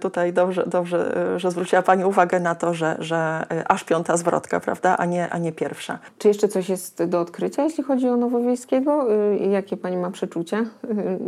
tutaj 0.00 0.32
dobrze, 0.32 0.64
dobrze, 0.66 1.14
że 1.36 1.50
zwróciła 1.50 1.82
Pani 1.82 2.04
uwagę 2.04 2.40
na 2.40 2.54
to, 2.54 2.74
że, 2.74 2.96
że 2.98 3.46
aż 3.68 3.84
piąta 3.84 4.16
zwrotka, 4.16 4.60
prawda, 4.60 4.96
a 4.96 5.04
nie, 5.04 5.30
a 5.30 5.38
nie 5.38 5.52
pierwsza. 5.52 5.98
Czy 6.18 6.28
jeszcze 6.28 6.48
coś 6.48 6.68
jest 6.68 7.04
do 7.04 7.20
odkrycia, 7.20 7.62
jeśli 7.62 7.84
chodzi 7.84 8.08
o 8.08 8.16
Nowowiejskiego? 8.16 9.06
Jakie 9.50 9.76
Pani 9.76 9.96
ma 9.96 10.10
przeczucia? 10.10 10.64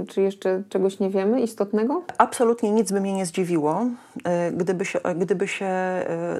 Czy 0.08 0.22
jeszcze 0.22 0.62
czegoś 0.68 1.00
nie 1.00 1.10
wiemy 1.10 1.40
istotnego? 1.40 2.02
Absolutnie 2.18 2.70
nic 2.70 2.92
by 2.92 3.00
mnie 3.00 3.12
nie 3.12 3.26
zdziwiło, 3.26 3.86
gdyby 4.64 4.84
się, 4.84 5.00
gdyby 5.16 5.48
się 5.48 5.70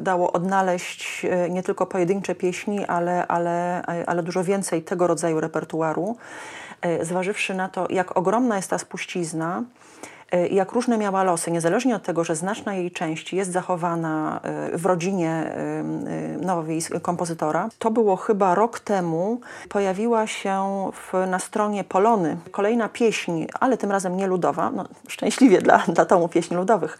dało 0.01 0.33
odnaleźć 0.33 1.27
nie 1.51 1.63
tylko 1.63 1.87
pojedyncze 1.87 2.35
pieśni, 2.35 2.87
ale, 2.87 3.27
ale, 3.27 3.83
ale 4.07 4.23
dużo 4.23 4.45
więcej 4.45 4.83
tego 4.83 5.07
rodzaju 5.07 5.41
repertuaru, 5.41 6.17
zważywszy 7.03 7.55
na 7.55 7.69
to, 7.69 7.87
jak 7.91 8.17
ogromna 8.17 8.57
jest 8.57 8.71
ta 8.71 8.79
spuścizna, 8.79 9.63
E, 9.63 9.84
jak 10.51 10.73
różne 10.73 10.99
miała 10.99 11.23
losy, 11.23 11.51
niezależnie 11.51 11.97
od 11.97 12.03
tego, 12.03 12.25
że 12.25 12.37
znaczna 12.37 12.75
jej 12.75 12.91
część 12.91 13.33
jest 13.33 13.53
zachowana 13.53 14.41
e, 14.43 14.79
w 14.79 14.87
rodzinie 14.87 15.31
e, 15.31 15.83
nowowiejskiego 16.47 17.01
kompozytora. 17.01 17.69
To 17.79 17.91
było 17.91 18.17
chyba 18.17 18.55
rok 18.55 18.81
temu, 18.81 19.41
pojawiła 19.69 20.27
się 20.27 20.91
w, 20.93 21.27
na 21.27 21.39
stronie 21.39 21.85
Polony 21.85 22.37
kolejna 22.51 22.89
pieśń, 22.89 23.45
ale 23.61 23.77
tym 23.77 23.91
razem 23.91 24.17
nie 24.17 24.27
ludowa, 24.27 24.71
no, 24.71 24.85
szczęśliwie 25.09 25.63
dla, 25.63 25.79
dla 25.79 26.05
tomu 26.05 26.29
pieśni 26.29 26.57
ludowych, 26.57 26.99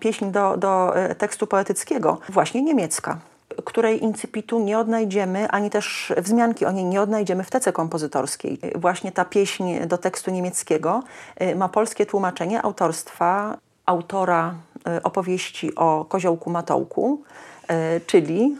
pieśń 0.00 0.30
do, 0.30 0.56
do 0.56 0.94
tekstu 1.18 1.46
poetyckiego, 1.46 2.18
właśnie 2.28 2.62
niemiecka 2.62 3.18
której 3.64 4.02
incypitu 4.02 4.60
nie 4.60 4.78
odnajdziemy, 4.78 5.50
ani 5.50 5.70
też 5.70 6.12
wzmianki 6.16 6.66
o 6.66 6.70
niej 6.70 6.84
nie 6.84 7.02
odnajdziemy 7.02 7.44
w 7.44 7.50
tece 7.50 7.72
kompozytorskiej. 7.72 8.58
Właśnie 8.74 9.12
ta 9.12 9.24
pieśń 9.24 9.80
do 9.86 9.98
tekstu 9.98 10.30
niemieckiego 10.30 11.02
y, 11.42 11.56
ma 11.56 11.68
polskie 11.68 12.06
tłumaczenie 12.06 12.62
autorstwa 12.62 13.58
autora 13.86 14.54
y, 14.98 15.02
opowieści 15.02 15.74
o 15.74 16.04
koziołku 16.08 16.50
Matołku, 16.50 17.22
czyli 18.06 18.56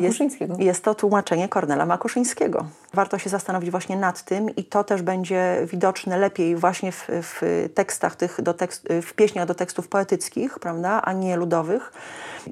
jest, 0.00 0.18
jest 0.58 0.84
to 0.84 0.94
tłumaczenie 0.94 1.48
Kornela 1.48 1.86
Makuszyńskiego. 1.86 2.66
Warto 2.94 3.18
się 3.18 3.30
zastanowić 3.30 3.70
właśnie 3.70 3.96
nad 3.96 4.22
tym 4.24 4.56
i 4.56 4.64
to 4.64 4.84
też 4.84 5.02
będzie 5.02 5.66
widoczne 5.70 6.18
lepiej 6.18 6.56
właśnie 6.56 6.92
w, 6.92 7.06
w 7.08 7.68
tekstach 7.74 8.16
tych, 8.16 8.42
do 8.42 8.54
tekst, 8.54 8.88
w 9.02 9.14
pieśniach 9.14 9.46
do 9.46 9.54
tekstów 9.54 9.88
poetyckich, 9.88 10.58
prawda, 10.58 11.02
a 11.02 11.12
nie 11.12 11.36
ludowych, 11.36 11.92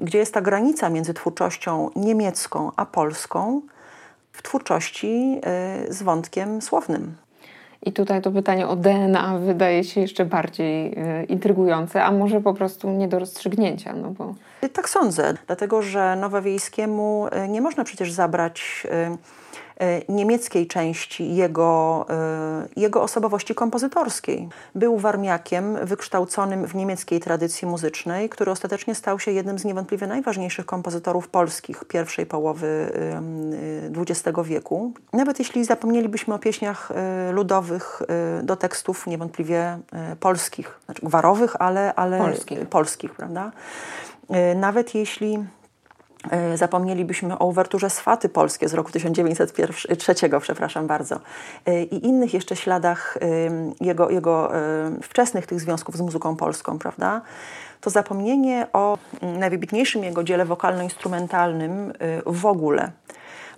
gdzie 0.00 0.18
jest 0.18 0.34
ta 0.34 0.40
granica 0.40 0.90
między 0.90 1.14
twórczością 1.14 1.90
niemiecką 1.96 2.70
a 2.76 2.86
polską 2.86 3.60
w 4.32 4.42
twórczości 4.42 5.40
y, 5.88 5.92
z 5.92 6.02
wątkiem 6.02 6.62
słownym. 6.62 7.25
I 7.86 7.92
tutaj 7.92 8.22
to 8.22 8.30
pytanie 8.30 8.68
o 8.68 8.76
DNA 8.76 9.38
wydaje 9.38 9.84
się 9.84 10.00
jeszcze 10.00 10.24
bardziej 10.24 10.92
y, 10.92 11.24
intrygujące, 11.24 12.04
a 12.04 12.10
może 12.12 12.40
po 12.40 12.54
prostu 12.54 12.90
nie 12.90 13.08
do 13.08 13.18
rozstrzygnięcia. 13.18 13.92
No 13.92 14.10
bo... 14.10 14.34
Tak 14.72 14.88
sądzę, 14.88 15.34
dlatego 15.46 15.82
że 15.82 16.16
Nowowiejskiemu 16.16 17.26
y, 17.44 17.48
nie 17.48 17.60
można 17.60 17.84
przecież 17.84 18.12
zabrać 18.12 18.86
E, 18.90 19.16
niemieckiej 20.08 20.66
części 20.66 21.34
jego, 21.34 22.06
e, 22.10 22.68
jego 22.76 23.02
osobowości 23.02 23.54
kompozytorskiej. 23.54 24.48
Był 24.74 24.98
warmiakiem 24.98 25.86
wykształconym 25.86 26.66
w 26.66 26.74
niemieckiej 26.74 27.20
tradycji 27.20 27.68
muzycznej, 27.68 28.28
który 28.28 28.50
ostatecznie 28.50 28.94
stał 28.94 29.18
się 29.18 29.30
jednym 29.30 29.58
z 29.58 29.64
niewątpliwie 29.64 30.06
najważniejszych 30.06 30.66
kompozytorów 30.66 31.28
polskich 31.28 31.84
pierwszej 31.84 32.26
połowy 32.26 32.92
XX 33.96 34.38
wieku. 34.44 34.92
Nawet 35.12 35.38
jeśli 35.38 35.64
zapomnielibyśmy 35.64 36.34
o 36.34 36.38
pieśniach 36.38 36.90
e, 36.90 37.32
ludowych 37.32 38.02
do 38.42 38.56
tekstów 38.56 39.06
niewątpliwie 39.06 39.78
polskich, 40.20 40.80
znaczy 40.84 41.06
gwarowych, 41.06 41.56
ale, 41.58 41.94
ale 41.94 42.18
polskich. 42.18 42.68
polskich, 42.68 43.14
prawda? 43.14 43.52
Nawet 44.54 44.94
jeśli 44.94 45.38
E, 45.38 45.55
zapomnielibyśmy 46.54 47.38
o 47.38 47.46
uwerturze 47.46 47.90
Swaty 47.90 48.28
Polskie 48.28 48.68
z 48.68 48.74
roku 48.74 48.92
1903, 48.92 50.14
przepraszam 50.40 50.86
bardzo, 50.86 51.20
e, 51.66 51.82
i 51.82 52.06
innych 52.06 52.34
jeszcze 52.34 52.56
śladach 52.56 53.18
jego, 53.80 54.10
jego 54.10 54.52
wczesnych 55.02 55.46
tych 55.46 55.60
związków 55.60 55.96
z 55.96 56.00
muzyką 56.00 56.36
polską, 56.36 56.78
prawda? 56.78 57.20
To 57.80 57.90
zapomnienie 57.90 58.66
o 58.72 58.98
najwybitniejszym 59.22 60.04
jego 60.04 60.24
dziele 60.24 60.44
wokalno-instrumentalnym 60.44 61.92
w 62.26 62.46
ogóle, 62.46 62.90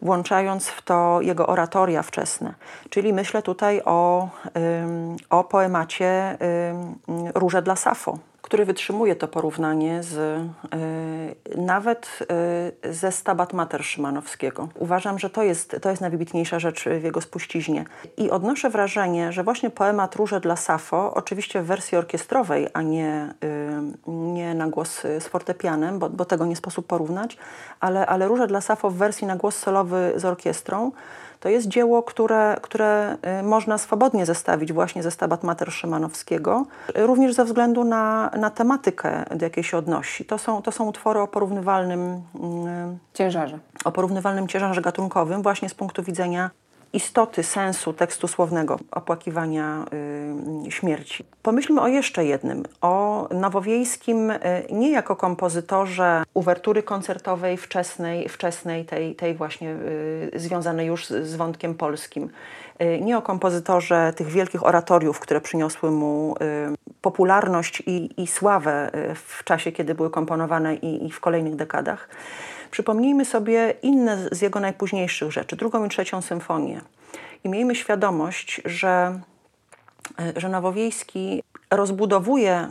włączając 0.02 0.68
w 0.68 0.82
to 0.82 1.18
jego 1.20 1.46
oratoria 1.46 2.02
wczesne. 2.02 2.54
Czyli 2.90 3.12
myślę 3.12 3.42
tutaj 3.42 3.82
o, 3.84 4.28
o 5.30 5.44
poemacie 5.44 6.38
Róże 7.34 7.62
dla 7.62 7.76
Safo 7.76 8.18
który 8.42 8.64
wytrzymuje 8.64 9.16
to 9.16 9.28
porównanie 9.28 10.02
z, 10.02 10.16
y, 10.16 11.58
nawet 11.60 12.18
y, 12.84 12.92
ze 12.92 13.12
Stabat 13.12 13.52
Mater 13.52 13.84
Szymanowskiego. 13.84 14.68
Uważam, 14.74 15.18
że 15.18 15.30
to 15.30 15.42
jest, 15.42 15.76
to 15.82 15.90
jest 15.90 16.02
najwybitniejsza 16.02 16.58
rzecz 16.58 16.84
w 16.84 17.04
jego 17.04 17.20
spuściźnie. 17.20 17.84
I 18.16 18.30
odnoszę 18.30 18.70
wrażenie, 18.70 19.32
że 19.32 19.44
właśnie 19.44 19.70
poemat 19.70 20.16
Róże 20.16 20.40
dla 20.40 20.56
Safo, 20.56 21.14
oczywiście 21.14 21.62
w 21.62 21.66
wersji 21.66 21.98
orkiestrowej, 21.98 22.68
a 22.72 22.82
nie, 22.82 23.34
y, 23.44 24.10
nie 24.10 24.54
na 24.54 24.68
głos 24.68 25.00
z 25.00 25.24
fortepianem, 25.24 25.98
bo, 25.98 26.10
bo 26.10 26.24
tego 26.24 26.46
nie 26.46 26.56
sposób 26.56 26.86
porównać, 26.86 27.38
ale, 27.80 28.06
ale 28.06 28.28
Róże 28.28 28.46
dla 28.46 28.60
Safo 28.60 28.90
w 28.90 28.94
wersji 28.94 29.26
na 29.26 29.36
głos 29.36 29.56
solowy 29.56 30.12
z 30.16 30.24
orkiestrą, 30.24 30.92
to 31.40 31.48
jest 31.48 31.68
dzieło, 31.68 32.02
które, 32.02 32.56
które 32.62 33.16
y, 33.40 33.42
można 33.42 33.78
swobodnie 33.78 34.26
zestawić 34.26 34.72
właśnie 34.72 35.02
ze 35.02 35.10
Stabat 35.10 35.44
Mater 35.44 35.72
Szymanowskiego, 35.72 36.66
również 36.94 37.34
ze 37.34 37.44
względu 37.44 37.84
na, 37.84 38.30
na 38.36 38.50
tematykę, 38.50 39.24
do 39.34 39.46
jakiej 39.46 39.64
się 39.64 39.76
odnosi. 39.76 40.24
To 40.24 40.38
są, 40.38 40.62
to 40.62 40.72
są 40.72 40.88
utwory 40.88 41.20
o 41.20 41.26
porównywalnym 41.26 42.00
y, 42.12 42.18
ciężarze. 43.14 43.58
O 43.84 43.92
porównywalnym 43.92 44.48
ciężarze 44.48 44.80
gatunkowym, 44.82 45.42
właśnie 45.42 45.68
z 45.68 45.74
punktu 45.74 46.02
widzenia 46.02 46.50
istoty, 46.92 47.42
sensu 47.42 47.92
tekstu 47.92 48.28
słownego, 48.28 48.78
opłakiwania 48.90 49.84
y, 50.66 50.70
śmierci. 50.70 51.24
Pomyślmy 51.42 51.80
o 51.80 51.88
jeszcze 51.88 52.24
jednym, 52.24 52.64
o 52.80 53.28
Nowowiejskim 53.34 54.30
y, 54.30 54.38
nie 54.70 54.90
jako 54.90 55.16
kompozytorze 55.16 56.22
uwertury 56.34 56.82
koncertowej 56.82 57.56
wczesnej, 57.56 58.28
wczesnej 58.28 58.84
tej, 58.84 59.14
tej 59.14 59.34
właśnie 59.34 59.70
y, 59.70 60.30
związanej 60.34 60.86
już 60.86 61.06
z, 61.06 61.26
z 61.26 61.36
wątkiem 61.36 61.74
polskim. 61.74 62.30
Y, 62.82 63.00
nie 63.00 63.18
o 63.18 63.22
kompozytorze 63.22 64.12
tych 64.16 64.28
wielkich 64.28 64.66
oratoriów, 64.66 65.20
które 65.20 65.40
przyniosły 65.40 65.90
mu 65.90 66.34
y, 66.42 66.74
popularność 67.00 67.82
i, 67.86 68.22
i 68.22 68.26
sławę 68.26 68.90
y, 68.94 69.14
w 69.14 69.44
czasie, 69.44 69.72
kiedy 69.72 69.94
były 69.94 70.10
komponowane 70.10 70.74
i, 70.74 71.06
i 71.06 71.10
w 71.10 71.20
kolejnych 71.20 71.56
dekadach 71.56 72.08
Przypomnijmy 72.70 73.24
sobie 73.24 73.74
inne 73.82 74.28
z 74.32 74.42
jego 74.42 74.60
najpóźniejszych 74.60 75.32
rzeczy, 75.32 75.56
drugą 75.56 75.84
i 75.84 75.88
trzecią 75.88 76.22
symfonię. 76.22 76.80
I 77.44 77.48
miejmy 77.48 77.74
świadomość, 77.74 78.62
że, 78.64 79.20
e, 80.18 80.40
że 80.40 80.48
Nowowiejski 80.48 81.42
rozbudowuje 81.70 82.68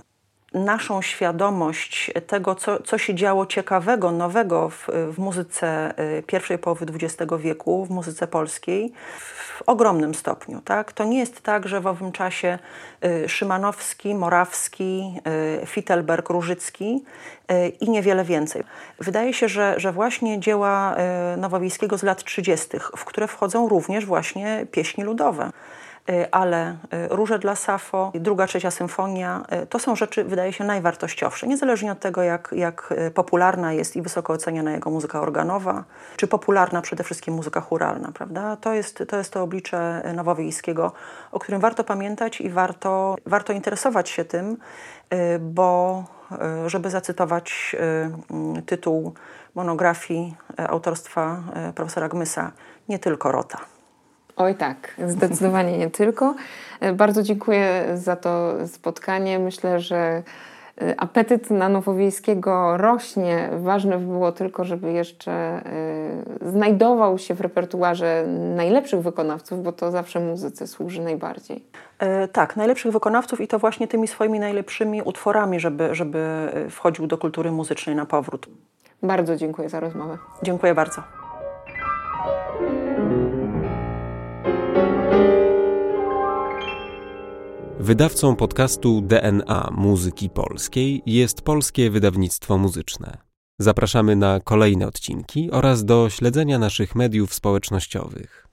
naszą 0.57 1.01
świadomość 1.01 2.11
tego, 2.27 2.55
co, 2.55 2.83
co 2.83 2.97
się 2.97 3.15
działo 3.15 3.45
ciekawego, 3.45 4.11
nowego 4.11 4.69
w, 4.69 4.87
w 5.11 5.17
muzyce 5.17 5.93
e, 5.97 6.23
pierwszej 6.23 6.57
połowy 6.57 6.85
XX 6.93 7.31
wieku, 7.39 7.85
w 7.85 7.89
muzyce 7.89 8.27
polskiej, 8.27 8.93
w 9.57 9.63
ogromnym 9.65 10.15
stopniu. 10.15 10.61
Tak? 10.61 10.93
To 10.93 11.03
nie 11.03 11.19
jest 11.19 11.41
tak, 11.41 11.67
że 11.67 11.81
w 11.81 11.87
owym 11.87 12.11
czasie 12.11 12.59
y, 13.05 13.29
Szymanowski, 13.29 14.15
Morawski, 14.15 15.19
y, 15.63 15.65
Fittelberg, 15.65 16.29
Różycki 16.29 17.03
y, 17.51 17.67
i 17.67 17.89
niewiele 17.89 18.23
więcej. 18.23 18.63
Wydaje 18.99 19.33
się, 19.33 19.47
że, 19.47 19.73
że 19.77 19.91
właśnie 19.91 20.39
dzieła 20.39 20.95
Nowowiejskiego 21.37 21.97
z 21.97 22.03
lat 22.03 22.23
30., 22.23 22.67
w 22.97 23.05
które 23.05 23.27
wchodzą 23.27 23.69
również 23.69 24.05
właśnie 24.05 24.65
pieśni 24.71 25.03
ludowe. 25.03 25.51
Y, 26.09 26.31
ale 26.31 26.71
y, 26.71 26.75
Róże 27.09 27.39
dla 27.39 27.55
Safo, 27.55 28.11
druga, 28.15 28.47
trzecia 28.47 28.71
symfonia, 28.71 29.43
y, 29.63 29.67
to 29.67 29.79
są 29.79 29.95
rzeczy, 29.95 30.23
wydaje 30.23 30.53
się, 30.53 30.63
najwartościowsze. 30.63 31.47
Niezależnie 31.47 31.91
od 31.91 31.99
tego, 31.99 32.23
jak, 32.23 32.49
jak 32.51 32.93
popularna 33.13 33.73
jest 33.73 33.95
i 33.95 34.01
wysoko 34.01 34.33
oceniana 34.33 34.71
jego 34.71 34.89
muzyka 34.89 35.21
organowa, 35.21 35.83
czy 36.17 36.27
popularna 36.27 36.81
przede 36.81 37.03
wszystkim 37.03 37.33
muzyka 37.33 37.61
churalna, 37.61 38.11
prawda? 38.13 38.55
To 38.55 38.73
jest 38.73 39.03
to, 39.07 39.17
jest 39.17 39.33
to 39.33 39.43
oblicze 39.43 40.01
Nowowiejskiego, 40.15 40.91
o 41.31 41.39
którym 41.39 41.61
warto 41.61 41.83
pamiętać 41.83 42.41
i 42.41 42.49
warto, 42.49 43.15
warto 43.25 43.53
interesować 43.53 44.09
się 44.09 44.25
tym, 44.25 44.57
bo, 45.39 46.03
żeby 46.67 46.89
zacytować 46.89 47.75
mm, 48.29 48.63
tytuł 48.63 49.13
monografii 49.55 50.35
autorstwa 50.67 51.43
profesora 51.75 52.09
Gmysa, 52.09 52.51
nie 52.89 52.99
tylko 52.99 53.31
Rota. 53.31 53.76
Oj 54.37 54.55
tak, 54.55 54.95
zdecydowanie 55.07 55.77
nie 55.77 55.89
tylko. 55.89 56.35
E, 56.79 56.93
bardzo 56.93 57.23
dziękuję 57.23 57.85
za 57.93 58.15
to 58.15 58.53
spotkanie. 58.67 59.39
Myślę, 59.39 59.79
że 59.79 60.23
e, 60.81 60.99
apetyt 60.99 61.51
na 61.51 61.69
Nowowiejskiego 61.69 62.77
rośnie. 62.77 63.49
Ważne 63.57 63.97
było 63.97 64.31
tylko, 64.31 64.63
żeby 64.63 64.91
jeszcze 64.91 65.31
e, 65.31 65.61
znajdował 66.51 67.17
się 67.17 67.33
w 67.33 67.41
repertuarze 67.41 68.25
najlepszych 68.55 69.01
wykonawców, 69.01 69.63
bo 69.63 69.71
to 69.71 69.91
zawsze 69.91 70.19
muzyce 70.19 70.67
służy 70.67 71.01
najbardziej. 71.01 71.63
Tak, 72.31 72.55
najlepszych 72.55 72.91
wykonawców 72.91 73.41
i 73.41 73.47
to 73.47 73.59
właśnie 73.59 73.87
tymi 73.87 74.07
swoimi 74.07 74.39
najlepszymi 74.39 75.01
utworami, 75.01 75.59
żeby, 75.59 75.95
żeby 75.95 76.49
wchodził 76.69 77.07
do 77.07 77.17
kultury 77.17 77.51
muzycznej 77.51 77.95
na 77.95 78.05
powrót. 78.05 78.47
Bardzo 79.03 79.35
dziękuję 79.35 79.69
za 79.69 79.79
rozmowę. 79.79 80.17
Dziękuję 80.43 80.75
bardzo. 80.75 81.01
Wydawcą 87.79 88.35
podcastu 88.35 89.01
DNA 89.01 89.69
Muzyki 89.71 90.29
Polskiej 90.29 91.01
jest 91.05 91.41
Polskie 91.41 91.89
Wydawnictwo 91.89 92.57
Muzyczne. 92.57 93.17
Zapraszamy 93.59 94.15
na 94.15 94.39
kolejne 94.39 94.87
odcinki 94.87 95.51
oraz 95.51 95.85
do 95.85 96.09
śledzenia 96.09 96.59
naszych 96.59 96.95
mediów 96.95 97.33
społecznościowych. 97.33 98.46